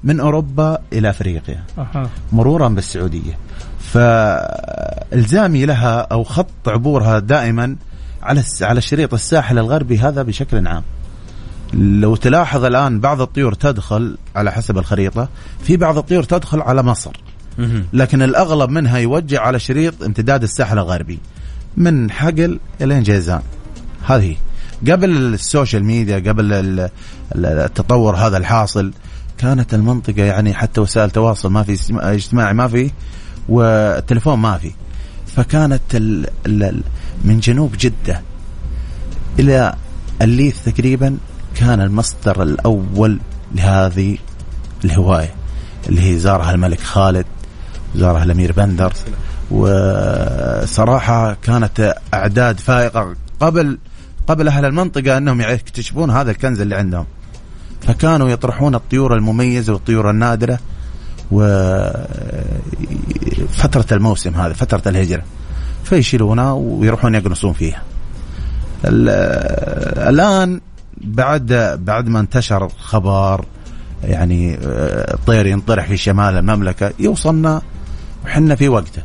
من 0.05 0.21
أوروبا 0.21 0.79
إلى 0.93 1.11
أفريقيا 1.11 1.65
أها. 1.79 2.11
مرورا 2.33 2.69
بالسعودية. 2.69 3.39
فإلزامي 3.79 5.67
لها 5.67 6.01
أو 6.01 6.25
خط 6.25 6.69
عبورها 6.69 7.19
دائما 7.19 7.77
على 8.23 8.43
على 8.63 8.81
شريط 8.81 9.15
الساحل 9.15 9.59
الغربي 9.59 9.99
هذا 9.99 10.23
بشكل 10.23 10.67
عام. 10.67 10.83
لو 11.75 12.17
تلاحظ 12.17 12.65
الآن 12.65 13.01
بعض 13.01 13.21
الطيور 13.21 13.55
تدخل 13.55 14.19
على 14.37 14.53
حسب 14.53 14.79
الخريطة 14.79 15.29
في 15.63 15.77
بعض 15.77 15.99
الطيور 15.99 16.23
تدخل 16.23 16.61
على 16.61 16.83
مصر. 16.83 17.13
لكن 17.93 18.23
الأغلب 18.23 18.71
منها 18.71 18.99
يوجه 18.99 19.41
على 19.41 19.59
شريط 19.59 20.03
امتداد 20.03 20.43
الساحل 20.43 20.79
الغربي 20.79 21.19
من 21.77 22.11
حقل 22.11 22.61
إلين 22.81 23.03
جيزان. 23.03 23.43
هذه 24.07 24.37
قبل 24.88 25.11
ال 25.35 25.42
social 25.42 25.85
media 25.85 26.19
قبل 26.19 26.53
ال- 26.53 26.81
ال- 27.35 27.47
التطور 27.47 28.16
هذا 28.16 28.37
الحاصل 28.37 28.93
كانت 29.38 29.75
المنطقة 29.75 30.23
يعني 30.23 30.55
حتى 30.55 30.81
وسائل 30.81 31.11
تواصل 31.11 31.51
ما 31.51 31.62
في 31.62 31.73
اجتماع- 31.73 32.12
اجتماعي 32.12 32.55
ما 32.55 32.69
في 32.69 32.90
والتليفون 33.49 34.38
ما 34.38 34.59
في. 34.59 34.71
فكانت 35.37 35.83
ال 35.95 36.27
ال 36.47 36.83
من 37.25 37.40
جنوب 37.40 37.75
جدة 37.81 38.23
إلى 39.38 39.75
الليث 40.23 40.64
تقريبا 40.69 41.16
كان 41.55 41.81
المصدر 41.81 42.43
الأول 42.43 43.19
لهذه 43.55 44.19
الهواية 44.85 45.35
اللي 45.88 46.11
هي 46.11 46.19
زارها 46.19 46.51
الملك 46.53 46.81
خالد 46.81 47.27
زارها 47.95 48.23
الأمير 48.25 48.53
بندر. 48.53 48.93
وصراحة 49.51 51.35
كانت 51.43 51.95
أعداد 52.14 52.61
فائقة 52.61 53.14
قبل 53.40 53.79
قبل 54.31 54.49
أهل 54.49 54.64
المنطقة 54.64 55.19
أنهم 55.19 55.40
يكتشفون 55.40 56.11
هذا 56.11 56.31
الكنز 56.31 56.61
اللي 56.61 56.75
عندهم. 56.75 57.07
فكانوا 57.81 58.29
يطرحون 58.29 58.75
الطيور 58.75 59.14
المميزة 59.14 59.73
والطيور 59.73 60.11
النادرة 60.11 60.59
وفترة 63.51 63.87
الموسم 63.93 64.35
هذا 64.35 64.53
فترة 64.53 64.83
الهجرة. 64.87 65.23
فيشيلونها 65.85 66.53
ويروحون 66.53 67.14
يقنصون 67.14 67.53
فيها. 67.53 67.83
ال- 68.85 69.09
الآن 70.09 70.61
بعد 70.97 71.53
بعد 71.85 72.09
ما 72.09 72.21
انتشر 72.21 72.69
خبر 72.79 73.45
يعني 74.05 74.59
الطير 75.14 75.47
ينطرح 75.47 75.87
في 75.87 75.97
شمال 75.97 76.37
المملكة 76.37 76.93
يوصلنا 76.99 77.62
وحنا 78.24 78.55
في 78.55 78.68
وقته. 78.68 79.03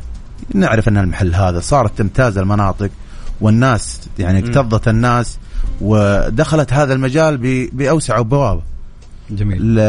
نعرف 0.54 0.88
أن 0.88 0.98
المحل 0.98 1.34
هذا 1.34 1.60
صارت 1.60 1.98
تمتاز 1.98 2.38
المناطق. 2.38 2.90
والناس 3.40 4.00
يعني 4.18 4.38
اكتظت 4.38 4.88
الناس 4.88 5.38
ودخلت 5.80 6.72
هذا 6.72 6.94
المجال 6.94 7.36
ب- 7.36 7.68
بأوسع 7.72 8.20
بوابة 8.20 8.62
جميل. 9.30 9.80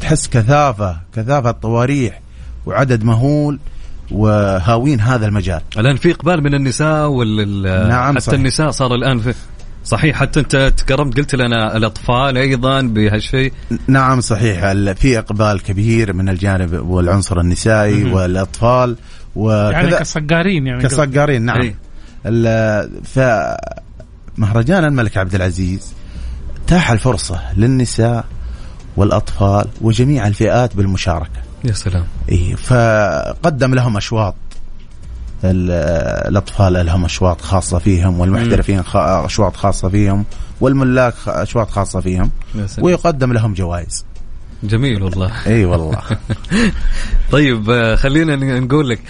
تحس 0.00 0.28
كثافة 0.28 0.96
كثافة 1.16 1.50
طواريح 1.50 2.20
وعدد 2.66 3.04
مهول 3.04 3.58
وهاوين 4.10 5.00
هذا 5.00 5.26
المجال. 5.26 5.60
الآن 5.78 5.96
في 5.96 6.10
إقبال 6.10 6.42
من 6.42 6.54
النساء 6.54 7.06
وال 7.08 7.62
نعم، 7.88 8.12
حتى 8.12 8.20
صحيح. 8.20 8.38
النساء 8.38 8.70
صار 8.70 8.94
الآن 8.94 9.18
في 9.18 9.34
صحيح 9.84 10.16
حتى 10.16 10.40
أنت 10.40 10.72
تكرمت 10.76 11.16
قلت 11.16 11.34
لنا 11.34 11.76
الأطفال 11.76 12.36
أيضا 12.36 12.80
بهالشيء. 12.82 13.52
نعم 13.86 14.20
صحيح. 14.20 14.72
في 14.92 15.18
إقبال 15.18 15.62
كبير 15.62 16.12
من 16.12 16.28
الجانب 16.28 16.72
والعنصر 16.88 17.40
النسائي 17.40 18.04
والأطفال 18.12 18.96
يعني 19.36 19.86
وكذا 19.86 19.98
كصقارين 20.00 20.66
يعني 20.66 20.82
كصقارين 20.82 21.42
نعم. 21.42 21.60
أي. 21.60 21.74
فمهرجان 23.04 24.84
الملك 24.84 25.16
عبد 25.16 25.34
العزيز 25.34 25.92
تاح 26.66 26.90
الفرصة 26.90 27.40
للنساء 27.56 28.24
والأطفال 28.96 29.66
وجميع 29.80 30.26
الفئات 30.26 30.76
بالمشاركة. 30.76 31.40
يا 31.64 31.72
سلام. 31.72 32.04
اي 32.32 32.56
فقدم 32.56 33.74
لهم 33.74 33.96
أشواط. 33.96 34.34
ال- 35.44 35.70
الأطفال 36.28 36.86
لهم 36.86 37.04
أشواط 37.04 37.40
خاصة 37.40 37.78
فيهم 37.78 38.20
والمحترفين 38.20 38.82
خ- 38.82 38.96
أشواط 38.96 39.56
خاصة 39.56 39.88
فيهم 39.88 40.24
والملاك 40.60 41.14
خ- 41.14 41.28
أشواط 41.28 41.70
خاصة 41.70 42.00
فيهم. 42.00 42.30
يا 42.54 42.66
سلام. 42.66 42.86
ويقدم 42.86 43.32
لهم 43.32 43.54
جوائز. 43.54 44.04
جميل 44.62 45.02
والله. 45.02 45.32
إي 45.46 45.64
والله. 45.64 45.98
طيب 47.32 47.70
آه، 47.70 47.94
خلينا 47.94 48.60
نقول 48.60 48.88
لك 48.88 49.00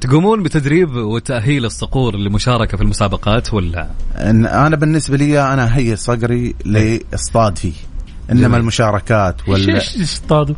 تقومون 0.00 0.42
بتدريب 0.42 0.96
وتأهيل 0.96 1.64
الصقور 1.64 2.16
للمشاركة 2.16 2.76
في 2.76 2.82
المسابقات 2.82 3.54
ولا؟ 3.54 3.88
إن 4.16 4.46
أنا 4.46 4.76
بالنسبة 4.76 5.16
لي 5.16 5.52
أنا 5.52 5.76
هي 5.76 5.96
صقري 5.96 6.54
لاصطاد 6.64 7.58
فيه 7.58 7.72
إنما 8.30 8.42
جميل. 8.42 8.60
المشاركات 8.60 9.48
وال... 9.48 9.70
إيش 9.74 10.00
اصطادوا؟ 10.00 10.54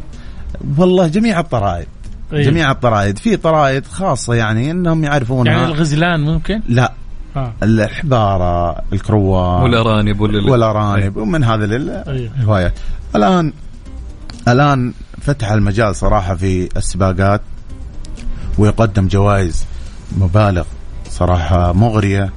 والله 0.78 1.08
جميع 1.08 1.40
الطرائد. 1.40 1.86
أي. 2.32 2.42
جميع 2.42 2.70
الطرائد. 2.70 3.18
في 3.18 3.36
طرائد 3.36 3.86
خاصة 3.86 4.34
يعني 4.34 4.70
إنهم 4.70 5.04
يعرفونها. 5.04 5.52
يعني 5.52 5.66
الغزلان 5.66 6.20
ممكن؟ 6.20 6.60
لا. 6.68 6.92
آه. 7.36 7.54
الحباره 7.62 8.82
الكروان 8.92 9.62
والأرانب 9.62 10.20
ولا 10.20 10.50
والأرانب 10.50 11.16
ومن 11.16 11.44
هذه 11.44 11.64
أيوه. 11.64 12.30
الهوايات. 12.38 12.72
الآن 13.16 13.52
الآن 14.48 14.92
فتح 15.20 15.52
المجال 15.52 15.96
صراحة 15.96 16.34
في 16.34 16.68
السباقات 16.76 17.40
ويقدم 18.58 19.08
جوائز 19.08 19.64
مبالغ 20.18 20.64
صراحة 21.10 21.72
مغرية 21.72 22.32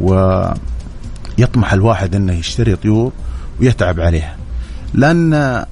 ويطمح 0.00 1.72
الواحد 1.72 2.14
إنه 2.14 2.32
يشتري 2.32 2.76
طيور 2.76 3.12
ويتعب 3.60 4.00
عليها. 4.00 4.36
لأن 4.94 5.64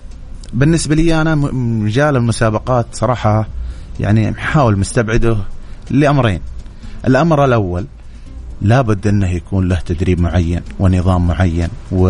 بالنسبة 0.52 0.94
لي 0.94 1.20
أنا 1.20 1.34
مجال 1.34 2.16
المسابقات 2.16 2.86
صراحة 2.92 3.48
يعني 4.00 4.30
محاول 4.30 4.78
مستبعده 4.78 5.36
لأمرين. 5.90 6.40
الأمر 7.06 7.44
الأول 7.44 7.86
لابد 8.62 9.06
إنه 9.06 9.30
يكون 9.30 9.68
له 9.68 9.80
تدريب 9.80 10.20
معين 10.20 10.62
ونظام 10.78 11.26
معين 11.26 11.68
و 11.92 12.08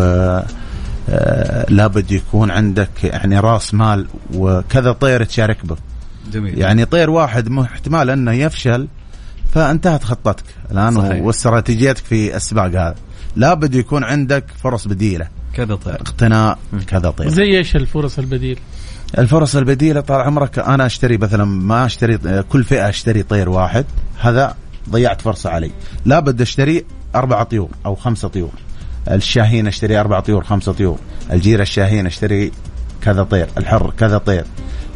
لابد 1.69 2.11
يكون 2.11 2.51
عندك 2.51 3.03
يعني 3.03 3.39
راس 3.39 3.73
مال 3.73 4.07
وكذا 4.33 4.91
طير 4.91 5.23
تشارك 5.23 5.65
به. 5.65 5.75
جميل. 6.31 6.57
يعني 6.57 6.85
طير 6.85 7.09
واحد 7.09 7.57
احتمال 7.57 8.09
أنه 8.09 8.31
يفشل 8.31 8.87
فانتهت 9.53 10.03
خطتك 10.03 10.43
الآن 10.71 10.95
صحيح. 10.95 11.21
واستراتيجيتك 11.21 12.05
في 12.05 12.35
السباق 12.35 12.65
هذا. 12.65 12.95
لابد 13.35 13.75
يكون 13.75 14.03
عندك 14.03 14.45
فرص 14.63 14.87
بديلة. 14.87 15.27
كذا 15.53 15.75
طيب 15.75 15.95
اقتناء 15.95 16.57
كذا 16.87 17.09
طير. 17.09 17.29
زي 17.29 17.57
إيش 17.57 17.75
الفرص 17.75 18.19
البديل؟ 18.19 18.59
الفرص 19.17 19.55
البديلة 19.55 20.01
طال 20.01 20.21
عمرك 20.21 20.59
أنا 20.59 20.85
أشتري 20.85 21.17
مثلا 21.17 21.45
ما 21.45 21.85
أشتري 21.85 22.43
كل 22.49 22.63
فئة 22.63 22.89
أشتري 22.89 23.23
طير 23.23 23.49
واحد 23.49 23.85
هذا 24.19 24.55
ضيعت 24.89 25.21
فرصة 25.21 25.49
علي. 25.49 25.71
لابد 26.05 26.41
أشتري 26.41 26.85
أربع 27.15 27.43
طيور 27.43 27.69
أو 27.85 27.95
خمسة 27.95 28.27
طيور. 28.27 28.51
الشاهين 29.11 29.67
اشتري 29.67 29.99
أربع 29.99 30.19
طيور 30.19 30.43
خمسة 30.43 30.73
طيور. 30.73 30.99
الجيرة 31.31 31.61
الشاهين 31.61 32.05
اشتري 32.05 32.51
كذا 33.01 33.23
طير 33.23 33.47
الحر 33.57 33.93
كذا 33.99 34.17
طير. 34.17 34.45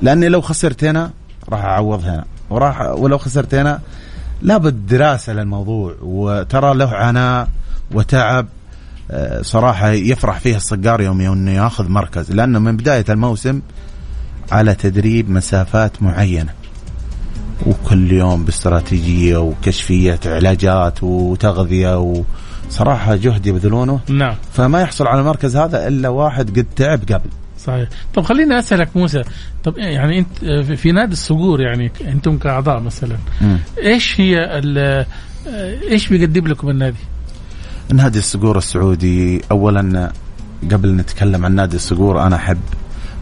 لأني 0.01 0.29
لو 0.29 0.41
خسرت 0.41 0.83
هنا 0.83 1.11
راح 1.49 1.63
أعوض 1.63 2.03
هنا. 2.03 2.25
وراح 2.49 2.81
ولو 2.81 3.17
خسرت 3.17 3.55
هنا 3.55 3.79
لابد 4.41 4.87
دراسة 4.87 5.33
للموضوع 5.33 5.95
وترى 6.01 6.73
له 6.73 6.89
عناء 6.89 7.47
وتعب. 7.91 8.47
آه، 9.11 9.41
صراحة 9.41 9.89
يفرح 9.89 10.39
فيها 10.39 10.57
الصقار 10.57 11.01
يوم 11.01 11.21
إنه 11.21 11.51
ياخذ 11.51 11.89
مركز 11.89 12.31
لأنه 12.31 12.59
من 12.59 12.77
بداية 12.77 13.05
الموسم 13.09 13.61
على 14.51 14.75
تدريب 14.75 15.29
مسافات 15.29 16.03
معينة. 16.03 16.53
وكل 17.65 18.11
يوم 18.11 18.45
باستراتيجية 18.45 19.37
وكشفية 19.37 20.19
علاجات 20.25 21.03
وتغذية 21.03 22.23
وصراحه 22.71 23.15
جهد 23.15 23.45
يبذلونه 23.47 23.99
نعم. 24.09 24.35
فما 24.53 24.81
يحصل 24.81 25.07
على 25.07 25.21
المركز 25.21 25.57
هذا 25.57 25.87
إلا 25.87 26.09
واحد 26.09 26.49
قد 26.59 26.65
تعب 26.75 26.99
قبل. 27.11 27.29
صحيح. 27.59 27.89
طب 28.13 28.23
خليني 28.23 28.59
أسألك 28.59 28.89
موسى 28.97 29.21
طب 29.63 29.77
يعني 29.77 30.19
أنت 30.19 30.37
في- 30.65 30.75
في 30.75 30.91
نادي 30.91 31.11
الصقور 31.13 31.61
يعني 31.61 31.91
أنتم 32.07 32.37
كأعضاء 32.37 32.79
مثلا 32.79 33.17
مم. 33.41 33.57
إيش 33.83 34.21
هي 34.21 34.59
ال- 34.59 35.05
إيش 35.91 36.07
بيقدم 36.09 36.47
لكم 36.47 36.69
النادي؟ 36.69 36.97
نادي 37.93 38.19
الصقور 38.19 38.57
السعودي 38.57 39.41
اولا 39.51 40.11
قبل 40.71 40.95
نتكلم 40.95 41.45
عن 41.45 41.55
نادي 41.55 41.75
الصقور 41.75 42.21
أنا 42.27 42.35
أحب 42.35 42.57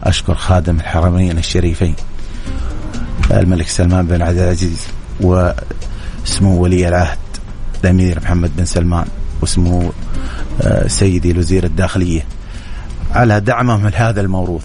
أشكر 0.02 0.34
خادم 0.34 0.76
الحرمين 0.76 1.38
الشريفين 1.38 1.94
الملك 3.30 3.68
سلمان 3.68 4.06
بن 4.06 4.22
عبد 4.22 4.38
العزيز 4.38 4.86
وسمو 5.20 6.62
ولي 6.62 6.88
العهد 6.88 7.18
الأمير 7.84 8.18
محمد 8.22 8.50
بن 8.56 8.64
سلمان. 8.64 9.06
وسمو 9.42 9.92
آه، 10.62 10.86
سيدي 10.88 11.30
الوزير 11.30 11.64
الداخلية. 11.64 12.24
على 13.12 13.40
دعمهم 13.40 13.88
لهذا 13.88 14.20
الموروث. 14.20 14.64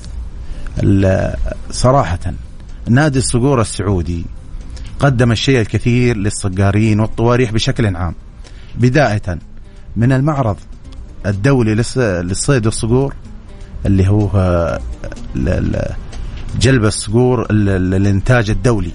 ال- 0.83 1.35
صراحة 1.71 2.19
نادي 2.89 3.19
الصقور 3.19 3.61
السعودي 3.61 4.25
قدم 4.99 5.31
الشيء 5.31 5.61
الكثير 5.61 6.17
للصقارين 6.17 6.99
والطواريح 6.99 7.51
بشكل 7.51 7.95
عام. 7.95 8.15
بداية 8.75 9.39
من 9.95 10.11
المعرض 10.11 10.57
الدولي 11.25 11.83
للص- 11.83 11.97
للصيد 11.97 12.65
والصقور 12.65 13.13
اللي 13.85 14.07
هو 14.07 14.29
آه، 14.35 14.79
جلب 16.59 16.85
الصقور 16.85 17.51
للإنتاج 17.51 18.49
الدولي. 18.49 18.91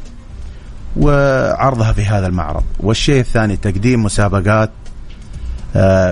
وعرضها 0.97 1.93
في 1.93 2.05
هذا 2.05 2.27
المعرض. 2.27 2.65
والشيء 2.81 3.21
الثاني 3.21 3.57
تقديم 3.57 4.03
مسابقات 4.03 4.71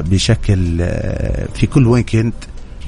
بشكل 0.00 0.78
آه، 0.80 1.48
في 1.54 1.66
كل 1.66 1.86
ويكند 1.86 2.32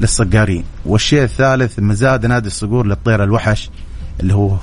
للصقارين. 0.00 0.64
والشيء 0.86 1.22
الثالث 1.22 1.78
مزاد 1.78 2.26
نادي 2.26 2.46
الصقور 2.46 2.86
للطير 2.86 3.24
الوحش 3.24 3.70
اللي 4.20 4.34
هو 4.34 4.56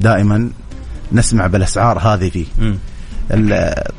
دائما 0.00 0.50
نسمع 1.12 1.46
بالأسعار 1.46 1.98
هذه 1.98 2.28
فيه. 2.30 2.46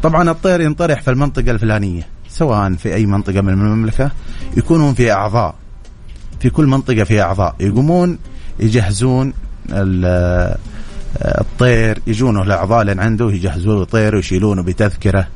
طبعا 0.03 0.29
الطير 0.31 0.61
ينطرح 0.61 1.01
في 1.01 1.11
المنطقة 1.11 1.51
الفلانية 1.51 2.07
سواء 2.29 2.73
في 2.73 2.93
أي 2.95 3.05
منطقة 3.05 3.41
من 3.41 3.49
المملكة 3.53 4.11
يكونون 4.57 4.93
في 4.93 5.11
أعضاء. 5.11 5.55
في 6.39 6.49
كل 6.49 6.65
منطقة 6.67 7.03
في 7.03 7.21
أعضاء. 7.21 7.55
يقومون 7.59 8.17
يجهزون 8.59 9.33
ال- 9.71 10.55
الطير 11.21 12.01
يجونه 12.07 12.41
الأعضاء 12.43 12.81
اللي 12.81 13.01
عنده 13.01 13.31
يجهزوا 13.31 13.79
له 13.79 13.83
طير 13.83 14.15
ويشيلونه 14.15 14.61
بتذكرة. 14.63 15.27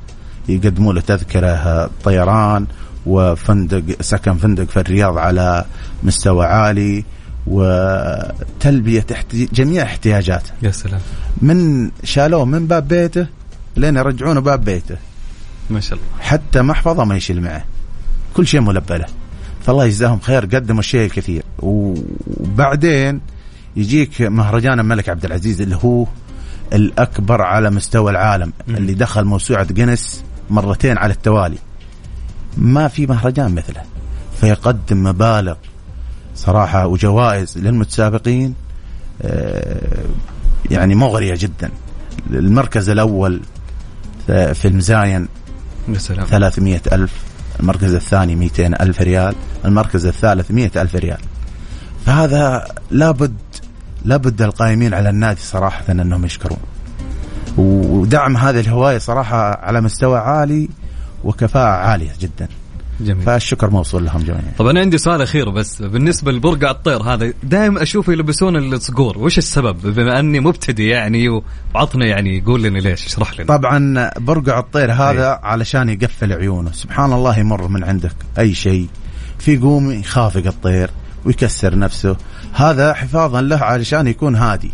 يقدموا 0.50 0.94
له 0.94 1.02
تذكرة 1.02 1.90
طيران 2.04 2.66
وفندق 3.06 3.84
سكن 4.02 4.34
فندق 4.38 4.64
في 4.64 4.80
الرياض 4.80 5.18
على 5.18 5.66
مستوى 6.04 6.46
عالي 6.46 7.04
وتلبية 7.48 9.06
جميع 9.34 9.84
احتياجاته. 9.84 10.52
يا 10.62 10.72
سلام. 10.72 11.00
من 11.42 11.92
شالوه 12.04 12.46
من 12.46 12.68
باب 12.68 12.88
بيته 12.88 13.28
لين 13.78 13.96
يرجعونه 13.96 14.42
باب 14.42 14.64
بيته. 14.64 14.96
ما 15.70 15.80
شاء 15.80 16.00
الله. 16.00 16.22
حتى 16.22 16.62
محفظة 16.62 17.04
ما 17.04 17.16
يشيل 17.16 17.42
معه. 17.42 17.66
كل 18.34 18.48
شيء 18.48 18.62
ملبى 18.62 18.98
له. 18.98 19.06
فالله 19.66 19.86
يجزاهم 19.86 20.20
خير 20.20 20.46
قدموا 20.46 20.80
الشيء 20.80 21.06
الكثير. 21.06 21.44
وبعدين 21.60 23.22
يجيك 23.76 24.22
مهرجان 24.22 24.80
الملك 24.80 25.10
عبد 25.10 25.26
العزيز 25.26 25.62
اللي 25.62 25.76
هو 25.84 26.06
الأكبر 26.74 27.42
على 27.42 27.70
مستوى 27.70 28.12
العالم 28.12 28.54
مم. 28.68 28.76
اللي 28.76 28.94
دخل 28.94 29.24
موسوعة 29.24 29.74
جينيس 29.74 30.24
مرتين 30.50 30.98
على 30.98 31.14
التوالي. 31.14 31.58
ما 32.58 32.88
في 32.88 33.06
مهرجان 33.06 33.56
مثله. 33.56 33.82
فيقدم 34.42 35.04
مبالغ 35.04 35.56
صراحة 36.36 36.88
وجوائز 36.88 37.58
للمتسابقين 37.58 38.54
آه، 39.22 40.06
يعني 40.72 40.96
مغرية 40.96 41.36
جدا. 41.40 41.72
المركز 42.30 42.90
الأول 42.90 43.42
في 44.28 44.68
المزاين 44.68 45.28
سلام. 45.98 46.26
300 46.26 46.82
ألف 46.92 47.12
المركز 47.60 47.94
الثاني 47.94 48.36
200 48.36 48.74
ألف 48.82 49.02
ريال 49.02 49.36
المركز 49.66 50.06
الثالث 50.06 50.52
100 50.52 50.72
ألف 50.76 50.96
ريال. 50.96 51.20
فهذا 52.06 52.68
لابد 52.92 53.36
لابد 54.06 54.42
القائمين 54.42 54.94
على 54.94 55.10
النادي 55.10 55.42
صراحة 55.42 55.84
أنهم 55.90 56.26
يشكرون. 56.26 56.73
ودعم 57.58 58.38
هذه 58.38 58.60
الهواية 58.60 58.98
صراحة 58.98 59.66
على 59.66 59.82
مستوى 59.82 60.20
عالي 60.20 60.70
وكفاءة 61.24 61.88
عالية 61.88 62.12
جدا. 62.22 62.48
جميل. 63.02 63.26
فالشكر 63.26 63.70
موصول 63.70 64.06
لهم 64.06 64.22
جميعا. 64.22 64.54
طب 64.58 64.68
أنا 64.68 64.80
عندي 64.80 64.98
سؤال 64.98 65.22
أخير 65.22 65.50
بس. 65.50 65.82
بالنسبة 65.82 66.32
لبرقع 66.32 66.72
الطير 66.72 67.02
هذا 67.02 67.34
دائما 67.44 67.84
اشوفه 67.84 68.14
يلبسون 68.14 68.56
الصقور. 68.56 69.18
وش 69.18 69.38
السبب؟ 69.38 69.96
بما 69.96 70.20
أني 70.20 70.40
مبتدئ 70.40 70.84
يعني 70.84 71.42
وعطنا 71.76 72.06
يعني 72.06 72.42
قول 72.42 72.64
لنا 72.64 72.80
ليش 72.80 73.06
اشرح 73.06 73.40
لنا. 73.40 73.48
طبعا 73.48 74.10
برقع 74.18 74.60
الطير 74.60 74.92
هذا 74.92 75.32
أي. 75.32 75.40
علشان 75.44 75.90
يقفل 75.90 76.34
عيونه. 76.34 76.72
سبحان 76.72 77.14
الله 77.14 77.40
يمر 77.40 77.68
من 77.68 77.84
عندك 77.84 78.16
أي 78.40 78.54
شيء. 78.54 78.88
في 79.40 79.58
قوم 79.58 79.92
يخافق 79.92 80.46
الطير 80.46 80.90
ويكسر 81.26 81.80
نفسه. 81.80 82.16
هذا 82.54 82.94
حفاظا 82.94 83.42
له 83.42 83.58
علشان 83.58 84.08
يكون 84.08 84.36
هادي. 84.36 84.72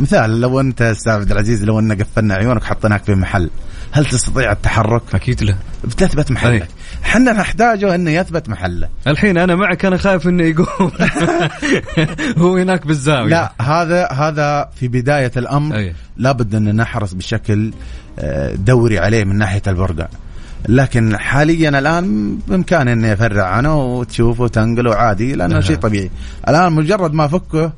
مثال 0.00 0.40
لو 0.40 0.60
انت 0.60 0.82
أستاذ 0.82 1.12
عبد 1.12 1.32
العزيز 1.32 1.64
لو 1.64 1.78
ان 1.78 1.92
قفلنا 1.92 2.34
عيونك 2.34 2.64
حطيناك 2.64 3.04
في 3.04 3.14
محل 3.14 3.50
هل 3.92 4.06
تستطيع 4.06 4.52
التحرك؟ 4.52 5.02
أكيد 5.14 5.42
لا. 5.42 5.54
بتثبت 5.84 6.30
محلك. 6.30 6.68
إحنا 7.04 7.32
نحتاجه 7.32 7.94
إنه 7.94 8.10
يثبت 8.10 8.48
محله. 8.48 8.88
الحين 9.06 9.38
أنا 9.38 9.54
معك 9.54 9.84
أنا 9.84 9.96
خايف 9.96 10.28
إنه 10.28 10.44
يقوم. 10.44 10.90
هو 12.38 12.56
هناك 12.56 12.86
بالزاوية. 12.86 13.30
لا 13.30 13.52
هذا 13.60 14.06
هذا 14.06 14.68
في 14.76 14.88
بداية 14.88 15.30
الأمر 15.36 15.76
أي. 15.76 15.94
لابد 16.16 16.54
أن 16.54 16.76
نحرص 16.76 17.12
بشكل 17.12 17.72
آه، 18.18 18.54
دوري 18.54 18.98
عليه 18.98 19.24
من 19.24 19.38
ناحية 19.38 19.62
البرقع. 19.66 20.06
لكن 20.68 21.16
حاليا 21.16 21.78
الآن 21.78 22.38
بإمكاني 22.48 22.92
اني 22.92 23.12
افرع 23.12 23.46
عنه 23.46 23.84
وتشوفه 23.84 24.44
وتنقله 24.44 24.94
عادي 24.94 25.34
لأنه 25.34 25.60
شيء 25.60 25.76
طبيعي. 25.76 26.10
الآن 26.48 26.72
مجرد 26.72 27.12
ما 27.14 27.24
أفكه 27.24 27.72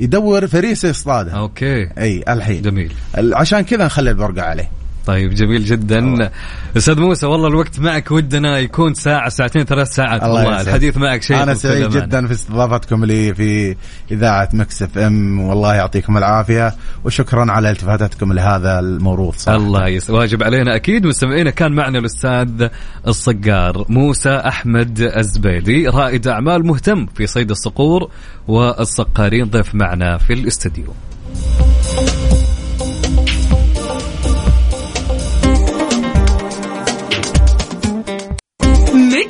يدور 0.00 0.46
فريسه 0.46 0.88
يصطادها 0.88 1.34
أوكي. 1.34 1.88
إي 1.98 2.24
الحين. 2.28 2.62
جميل. 2.62 2.92
عشان 3.14 3.60
كذا 3.60 3.84
نخلي 3.84 4.10
البرقع 4.10 4.42
عليه. 4.42 4.70
طيب 5.06 5.34
جميل 5.34 5.64
جدا. 5.64 6.30
أستاذ 6.76 7.00
موسى 7.00 7.26
والله 7.26 7.48
الوقت 7.48 7.80
معك 7.80 8.10
ودنا 8.10 8.58
يكون 8.58 8.94
ساعة 8.94 9.28
ساعتين 9.28 9.64
ثلاث 9.64 9.94
ساعات. 9.94 10.22
الله 10.22 10.44
والله 10.44 10.60
الحديث 10.60 10.96
معك 10.96 11.22
شيء 11.22 11.42
أنا 11.42 11.54
سعيد 11.54 11.90
جدا 11.90 12.26
في 12.26 12.32
استضافتكم 12.32 13.04
لي 13.04 13.34
في 13.34 13.76
إذاعة 14.10 14.48
Mix 14.52 14.82
FM. 14.82 15.40
والله 15.40 15.74
يعطيكم 15.74 16.16
العافية 16.16 16.74
وشكرا 17.04 17.52
على 17.52 17.70
التفاتاتكم 17.70 18.32
لهذا 18.32 18.78
الموروث 18.78 19.36
صراحة. 19.36 19.58
الله 19.58 19.88
يس... 19.88 20.10
واجب 20.10 20.42
علينا 20.42 20.76
أكيد. 20.76 21.06
مستمعينا 21.06 21.50
كان 21.50 21.72
معنا 21.72 21.98
الأستاذ 21.98 22.68
الصقار 23.06 23.84
موسى 23.88 24.30
أحمد 24.30 25.00
الزبيدي 25.00 25.88
رائد 25.88 26.28
أعمال 26.28 26.66
مهتم 26.66 27.06
في 27.06 27.26
صيد 27.26 27.50
الصقور 27.50 28.10
والصقارين. 28.48 29.44
ضيف 29.44 29.74
معنا 29.74 30.18
في 30.18 30.32
الاستديو. 30.32 30.94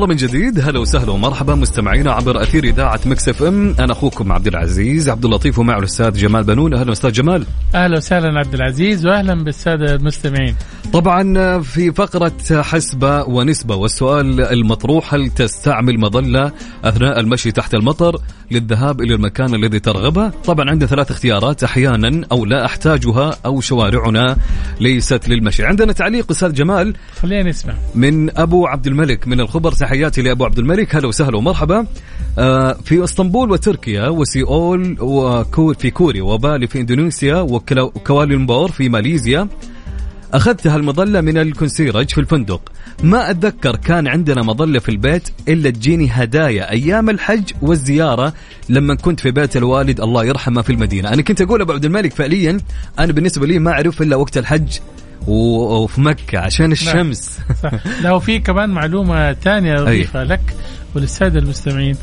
الله 0.00 0.10
من 0.10 0.16
جديد. 0.16 0.60
هلا 0.60 0.78
وسهلا 0.78 1.10
ومرحبا 1.10 1.54
مستمعينا 1.54 2.12
عبر 2.12 2.42
أثير 2.42 2.64
إذاعة 2.64 3.00
Mix 3.06 3.28
FM. 3.28 3.74
أنا 3.80 3.92
أخوكم 3.92 4.32
عبد 4.32 4.46
العزيز 4.46 5.08
عبد 5.08 5.24
اللطيف 5.24 5.58
ومعه 5.58 5.78
الأستاذ 5.78 6.12
جمال 6.12 6.44
بنون. 6.44 6.74
أهلا 6.74 6.92
أستاذ 6.92 7.12
جمال. 7.12 7.46
أهلا 7.74 7.96
وسهلا 7.96 8.38
عبد 8.38 8.54
العزيز 8.54 9.06
وأهلا 9.06 9.44
بالسادة 9.44 9.94
المستمعين. 9.94 10.54
طبعا 10.92 11.60
في 11.60 11.92
فقرة 11.92 12.62
حسبة 12.62 13.22
ونسبة 13.22 13.74
والسؤال 13.74 14.40
المطروح 14.40 15.14
هل 15.14 15.30
تستعمل 15.30 16.00
مظلة 16.00 16.52
أثناء 16.84 17.20
المشي 17.20 17.52
تحت 17.52 17.74
المطر 17.74 18.20
للذهاب 18.50 19.00
إلى 19.00 19.14
المكان 19.14 19.54
الذي 19.54 19.80
ترغبه؟ 19.80 20.28
طبعا 20.28 20.70
عندنا 20.70 20.88
ثلاث 20.88 21.10
اختيارات 21.10 21.64
أحيانا 21.64 22.26
أو 22.32 22.44
لا 22.44 22.64
أحتاجها 22.64 23.36
أو 23.46 23.60
شوارعنا 23.60 24.36
ليست 24.80 25.28
للمشي. 25.28 25.64
عندنا 25.64 25.92
تعليق 25.92 26.30
أستاذ 26.30 26.52
جمال. 26.52 26.94
خلينا 27.22 27.48
نسمع. 27.48 27.74
من 27.94 28.38
أبو 28.38 28.66
عبد 28.66 28.86
الملك 28.86 29.28
من 29.28 29.40
الخبر. 29.40 29.72
تحياتي 29.72 30.22
لأبو 30.22 30.44
عبد 30.44 30.58
الملك. 30.58 30.96
هلا 30.96 31.06
وسهلا 31.06 31.36
ومرحبا. 31.36 31.86
آه، 32.38 32.72
في 32.72 33.04
إسطنبول 33.04 33.50
وتركيا 33.50 34.08
وسيول 34.08 34.96
وكور 35.00 35.74
في 35.74 35.90
كوريا 35.90 36.22
وبالي 36.22 36.66
في 36.66 36.80
إندونيسيا 36.80 37.36
وكوالالمبور 37.36 38.70
في 38.70 38.88
ماليزيا. 38.88 39.48
أخذت 40.34 40.66
هالمظلة 40.66 41.20
من 41.20 41.38
ال 41.38 41.45
concierge 41.45 42.10
في 42.10 42.18
الفندق. 42.18 42.72
ما 43.02 43.30
أتذكر 43.30 43.76
كان 43.76 44.08
عندنا 44.08 44.42
مظلة 44.42 44.78
في 44.78 44.88
البيت 44.88 45.28
إلا 45.48 45.70
تجيني 45.70 46.08
هدايا 46.12 46.70
أيام 46.70 47.10
الحج 47.10 47.50
والزيارة 47.62 48.32
لما 48.68 48.94
كنت 48.94 49.20
في 49.20 49.30
بيت 49.30 49.56
الوالد 49.56 50.00
الله 50.00 50.24
يرحمه 50.24 50.62
في 50.62 50.70
المدينة. 50.70 51.12
أنا 51.12 51.22
كنت 51.22 51.40
أقول 51.40 51.60
أبو 51.60 51.72
عبد 51.72 51.84
الملك 51.84 52.12
فعليا 52.12 52.60
أنا 52.98 53.12
بالنسبة 53.12 53.46
لي 53.46 53.58
ما 53.58 53.70
أعرف 53.70 54.02
إلا 54.02 54.16
وقت 54.16 54.38
الحج 54.38 54.78
وفي 55.26 56.00
مكة 56.00 56.38
عشان 56.38 56.64
نعم. 56.64 56.72
الشمس. 56.72 57.38
صح. 57.62 57.72
لا 58.02 58.12
وفي 58.12 58.38
كمان 58.38 58.70
معلومة 58.70 59.32
ثانية 59.32 59.82
أضيفها 59.82 60.24
لك 60.24 60.54
وللسادة 60.94 61.38
المستمعين. 61.38 61.96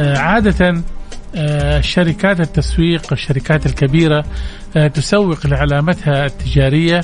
آه 0.00 0.18
عادة 0.18 0.82
شركات 1.80 2.40
التسويق 2.40 3.12
الشركات 3.12 3.66
الكبيرة 3.66 4.24
آه 4.76 4.86
تسوق 4.86 5.46
لعلامتها 5.46 6.26
التجارية. 6.26 7.00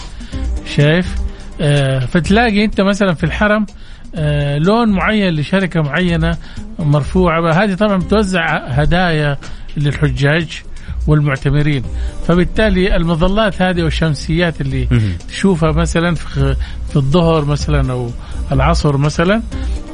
شايف؟ 0.76 1.14
آه 1.60 1.98
فتلاقي 1.98 2.64
أنت 2.64 2.80
مثلا 2.80 3.14
في 3.14 3.24
الحرم 3.24 3.66
آه 4.14 4.58
لون 4.58 4.90
معين 4.92 5.34
لشركة 5.34 5.82
معينة 5.82 6.36
مرفوعة. 6.78 7.52
هذه 7.52 7.74
طبعا 7.74 7.96
بتوزع 7.96 8.56
هدايا 8.68 9.38
للحجاج 9.76 10.62
والمعتمرين. 11.06 11.82
فبالتالي 12.28 12.96
المظلات 12.96 13.62
هذه 13.62 13.82
والشمسيات 13.82 14.60
اللي 14.60 14.88
تشوفها 15.28 15.72
مثلا 15.72 16.14
في, 16.14 16.56
الظهر 16.96 17.44
مثلا 17.44 17.92
أو 17.92 18.10
العصر 18.52 18.96
مثلا 18.96 19.42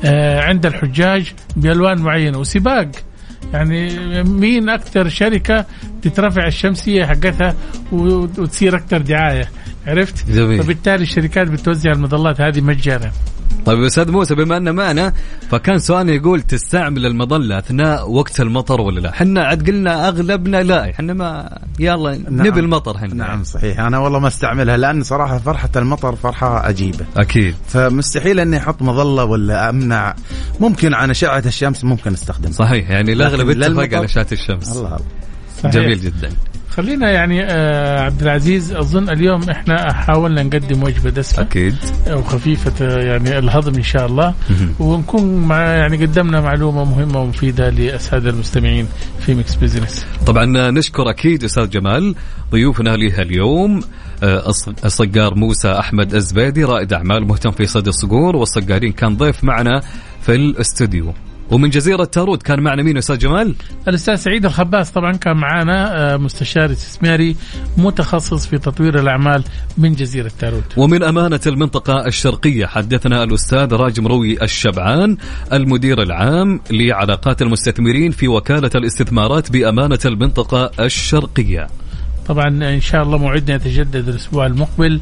آه 0.05 0.41
عند 0.41 0.66
الحجاج 0.66 1.33
بألوان 1.57 1.99
معينة. 1.99 2.39
وسباق 2.39 2.91
يعني 3.53 4.22
مين 4.22 4.68
أكثر 4.68 5.09
شركة 5.09 5.66
تترفع 6.03 6.47
الشمسية 6.47 7.05
حقتها 7.05 7.55
وتصير 7.93 8.76
أكثر 8.76 8.99
دعاية 8.99 9.49
عرفت؟ 9.86 10.30
جميل. 10.30 10.62
فبالتالي 10.62 11.03
الشركات 11.03 11.49
بتوزع 11.49 11.90
المظلات 11.93 12.40
هذه 12.40 12.61
مجانا 12.61 13.12
طيب 13.66 13.82
أستاذ 13.82 14.11
موسى 14.11 14.34
بما 14.34 14.57
انه 14.57 14.72
معنا 14.72 15.12
فكان 15.50 15.78
سؤالنا 15.78 16.12
يقول 16.12 16.42
تستعمل 16.42 17.07
المظلة 17.07 17.59
أثناء 17.59 18.11
وقت 18.11 18.40
المطر 18.40 18.80
ولا 18.80 19.00
لا؟ 19.00 19.11
إحنا 19.11 19.44
عاد 19.44 19.70
قلنا 19.70 20.09
أغلبنا 20.09 20.62
لا 20.62 20.90
إحنا 20.90 21.12
ما 21.14 21.59
يلا 21.78 22.18
نعم. 22.18 22.46
نبي 22.46 22.61
المطر 22.61 22.96
إحنا 22.96 23.14
نعم 23.14 23.44
صحيح. 23.44 23.80
أنا 23.80 23.98
والله 23.98 24.18
ما 24.18 24.28
استعملها 24.28 24.76
لأن 24.76 25.03
صراحة 25.03 25.38
فرحة 25.38 25.70
المطر 25.76 26.16
فرحة 26.16 26.59
عجيبة. 26.59 27.07
أكيد. 27.16 27.55
فمستحيل 27.68 28.40
إني 28.40 28.57
أحط 28.57 28.82
مظلة 28.82 29.24
ولا 29.24 29.68
أمنع. 29.70 30.14
ممكن 30.61 30.94
عن 30.94 31.11
اشعه 31.11 31.42
الشمس 31.46 31.84
ممكن 31.84 32.12
أستخدمها. 32.12 32.53
صحيح 32.53 32.90
يعني 32.90 33.12
الأغلب 33.12 33.50
اتفق 33.50 33.96
على 33.96 34.05
اشعه 34.05 34.26
الشمس. 34.32 34.76
الله 34.76 34.98
صحيح. 35.62 35.72
جميل 35.72 36.00
جدا. 36.00 36.30
خلينا 36.77 37.11
يعني 37.11 37.43
آه 37.45 38.01
عبد 38.01 38.23
العزيز 38.23 38.73
أظن 38.73 39.09
اليوم 39.11 39.43
إحنا 39.51 39.93
حاولنا 39.93 40.43
نقدم 40.43 40.83
وجبة 40.83 41.11
دسمة. 41.11 41.45
أكيد. 41.45 41.77
وخفيفة 42.11 42.99
يعني 43.01 43.39
الهضم 43.39 43.75
إن 43.75 43.83
شاء 43.83 44.07
الله. 44.07 44.35
ونكون 44.81 45.37
مع 45.37 45.61
يعني 45.61 45.97
قدمنا 45.97 46.41
معلومة 46.41 46.85
مهمة 46.85 47.20
ومفيدة 47.20 47.70
للساده 47.70 48.31
المستمعين 48.31 48.89
في 49.20 49.35
Mix 49.34 49.55
Business 49.55 50.07
طبعا 50.27 50.70
نشكر 50.70 51.11
أكيد 51.11 51.45
أستاذ 51.45 51.70
جمال 51.70 52.14
ضيوفنا 52.53 52.97
لها 52.97 53.23
اليوم 53.23 53.81
آه، 54.23 54.53
الصقار 54.85 55.35
موسى 55.35 55.73
أحمد 55.73 56.14
الزبيدي 56.14 56.64
رائد 56.64 56.93
أعمال 56.93 57.27
مهتم 57.27 57.51
في 57.51 57.66
صيد 57.66 57.87
الصقور 57.87 58.37
والصقارين 58.37 58.93
كان 58.93 59.16
ضيف 59.16 59.45
معنا 59.45 59.81
في 60.23 60.35
الاستوديو. 60.35 61.14
ومن 61.53 61.70
جزيرة 61.70 62.05
تاروت 62.05 62.43
كان 62.42 62.61
معنا 62.61 62.82
مين 62.82 62.96
أستاذ 62.96 63.18
جمال؟ 63.18 63.55
الأستاذ 63.88 64.14
سعيد 64.14 64.44
الخباس 64.44 64.90
طبعا 64.90 65.12
كان 65.12 65.36
معانا 65.36 66.14
آه، 66.14 66.16
مستشار 66.16 66.72
استثماري 66.72 67.36
متخصص 67.76 68.46
في 68.46 68.59
تطوير 68.59 68.98
الأعمال 68.98 69.44
من 69.78 69.94
جزيرة 69.94 70.30
تارود 70.38 70.64
ومن 70.76 71.03
أمانة 71.03 71.40
المنطقة 71.46 72.07
الشرقية 72.07 72.66
حدثنا 72.66 73.24
الأستاذ 73.24 73.74
راج 73.74 74.00
مروي 74.00 74.42
الشبعان 74.42 75.16
المدير 75.53 76.03
العام 76.03 76.61
لعلاقات 76.70 77.42
المستثمرين 77.42 78.11
في 78.11 78.28
وكالة 78.28 78.70
الاستثمارات 78.74 79.53
بأمانة 79.53 79.98
المنطقة 80.05 80.70
الشرقية. 80.80 81.66
طبعا 82.28 82.48
إن 82.48 82.80
شاء 82.80 83.03
الله 83.03 83.18
موعدنا 83.18 83.55
يتجدد 83.57 84.09
الأسبوع 84.09 84.46
المقبل 84.46 85.00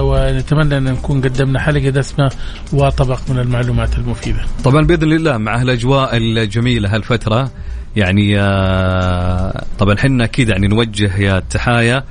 ونتمنى 0.00 0.76
أن 0.76 0.84
نكون 0.84 1.20
قدمنا 1.22 1.60
حلقة 1.60 1.88
دسمة 1.90 2.30
وطبق 2.72 3.20
من 3.28 3.38
المعلومات 3.38 3.98
المفيدة. 3.98 4.40
طبعا 4.64 4.86
بإذن 4.86 5.12
الله 5.12 5.38
مع 5.38 5.60
هالاجواء 5.60 6.16
الجميلة 6.16 6.94
هالفترة 6.94 7.50
يعني 7.96 8.40
آه 8.40 9.64
طبعا 9.78 9.96
حنا 9.96 10.24
أكيد 10.24 10.48
يعني 10.48 10.66
نوجه 10.68 11.16
يا 11.16 11.38
التحايا 11.38 12.04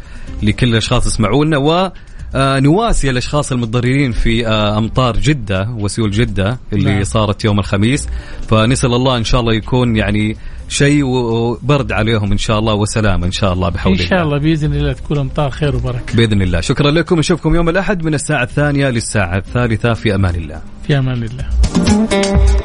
لكل 0.44 0.68
الأشخاص 0.68 1.08
يسمعونا 1.08 1.58
و 1.58 1.92
آه 2.36 2.60
نواسي 2.60 3.10
الأشخاص 3.10 3.52
المتضررين 3.52 4.12
في 4.12 4.48
آه 4.48 4.78
أمطار 4.78 5.18
جدة 5.18 5.70
وسيول 5.80 6.12
جدة 6.12 6.60
اللي. 6.74 6.94
نعم. 6.94 7.04
صارت 7.04 7.46
يوم 7.46 7.60
الخميس 7.60 8.08
فنسأل 8.48 8.94
الله 8.94 9.18
إن 9.18 9.24
شاء 9.24 9.42
الله 9.42 9.54
يكون 9.54 9.96
يعني 9.96 10.38
شيء 10.70 11.04
وبرد 11.06 11.92
عليهم 11.92 12.32
إن 12.32 12.38
شاء 12.38 12.60
الله 12.60 12.74
وسلامه 12.74 13.26
إن 13.26 13.32
شاء 13.32 13.54
الله 13.54 13.70
بحول 13.70 14.00
إن 14.00 14.06
شاء 14.06 14.24
الله 14.24 14.38
بإذن 14.38 14.74
الله 14.74 14.94
تكون 14.94 15.18
أمطار 15.18 15.50
خير 15.50 15.76
وبركة. 15.76 16.16
بإذن 16.16 16.42
الله 16.42 16.62
شكرا 16.62 16.92
لكم 16.92 17.20
نشوفكم 17.20 17.56
يوم 17.56 17.70
الأحد 17.70 18.06
من 18.06 18.14
الساعة 18.14 18.44
الثانية 18.44 18.90
للساعة 18.90 19.38
الثالثة 19.38 19.94
في 19.94 20.16
أمان 20.16 20.36
الله 20.36 20.62
في 20.88 20.98
أمان 20.98 21.24
الله. 21.24 22.65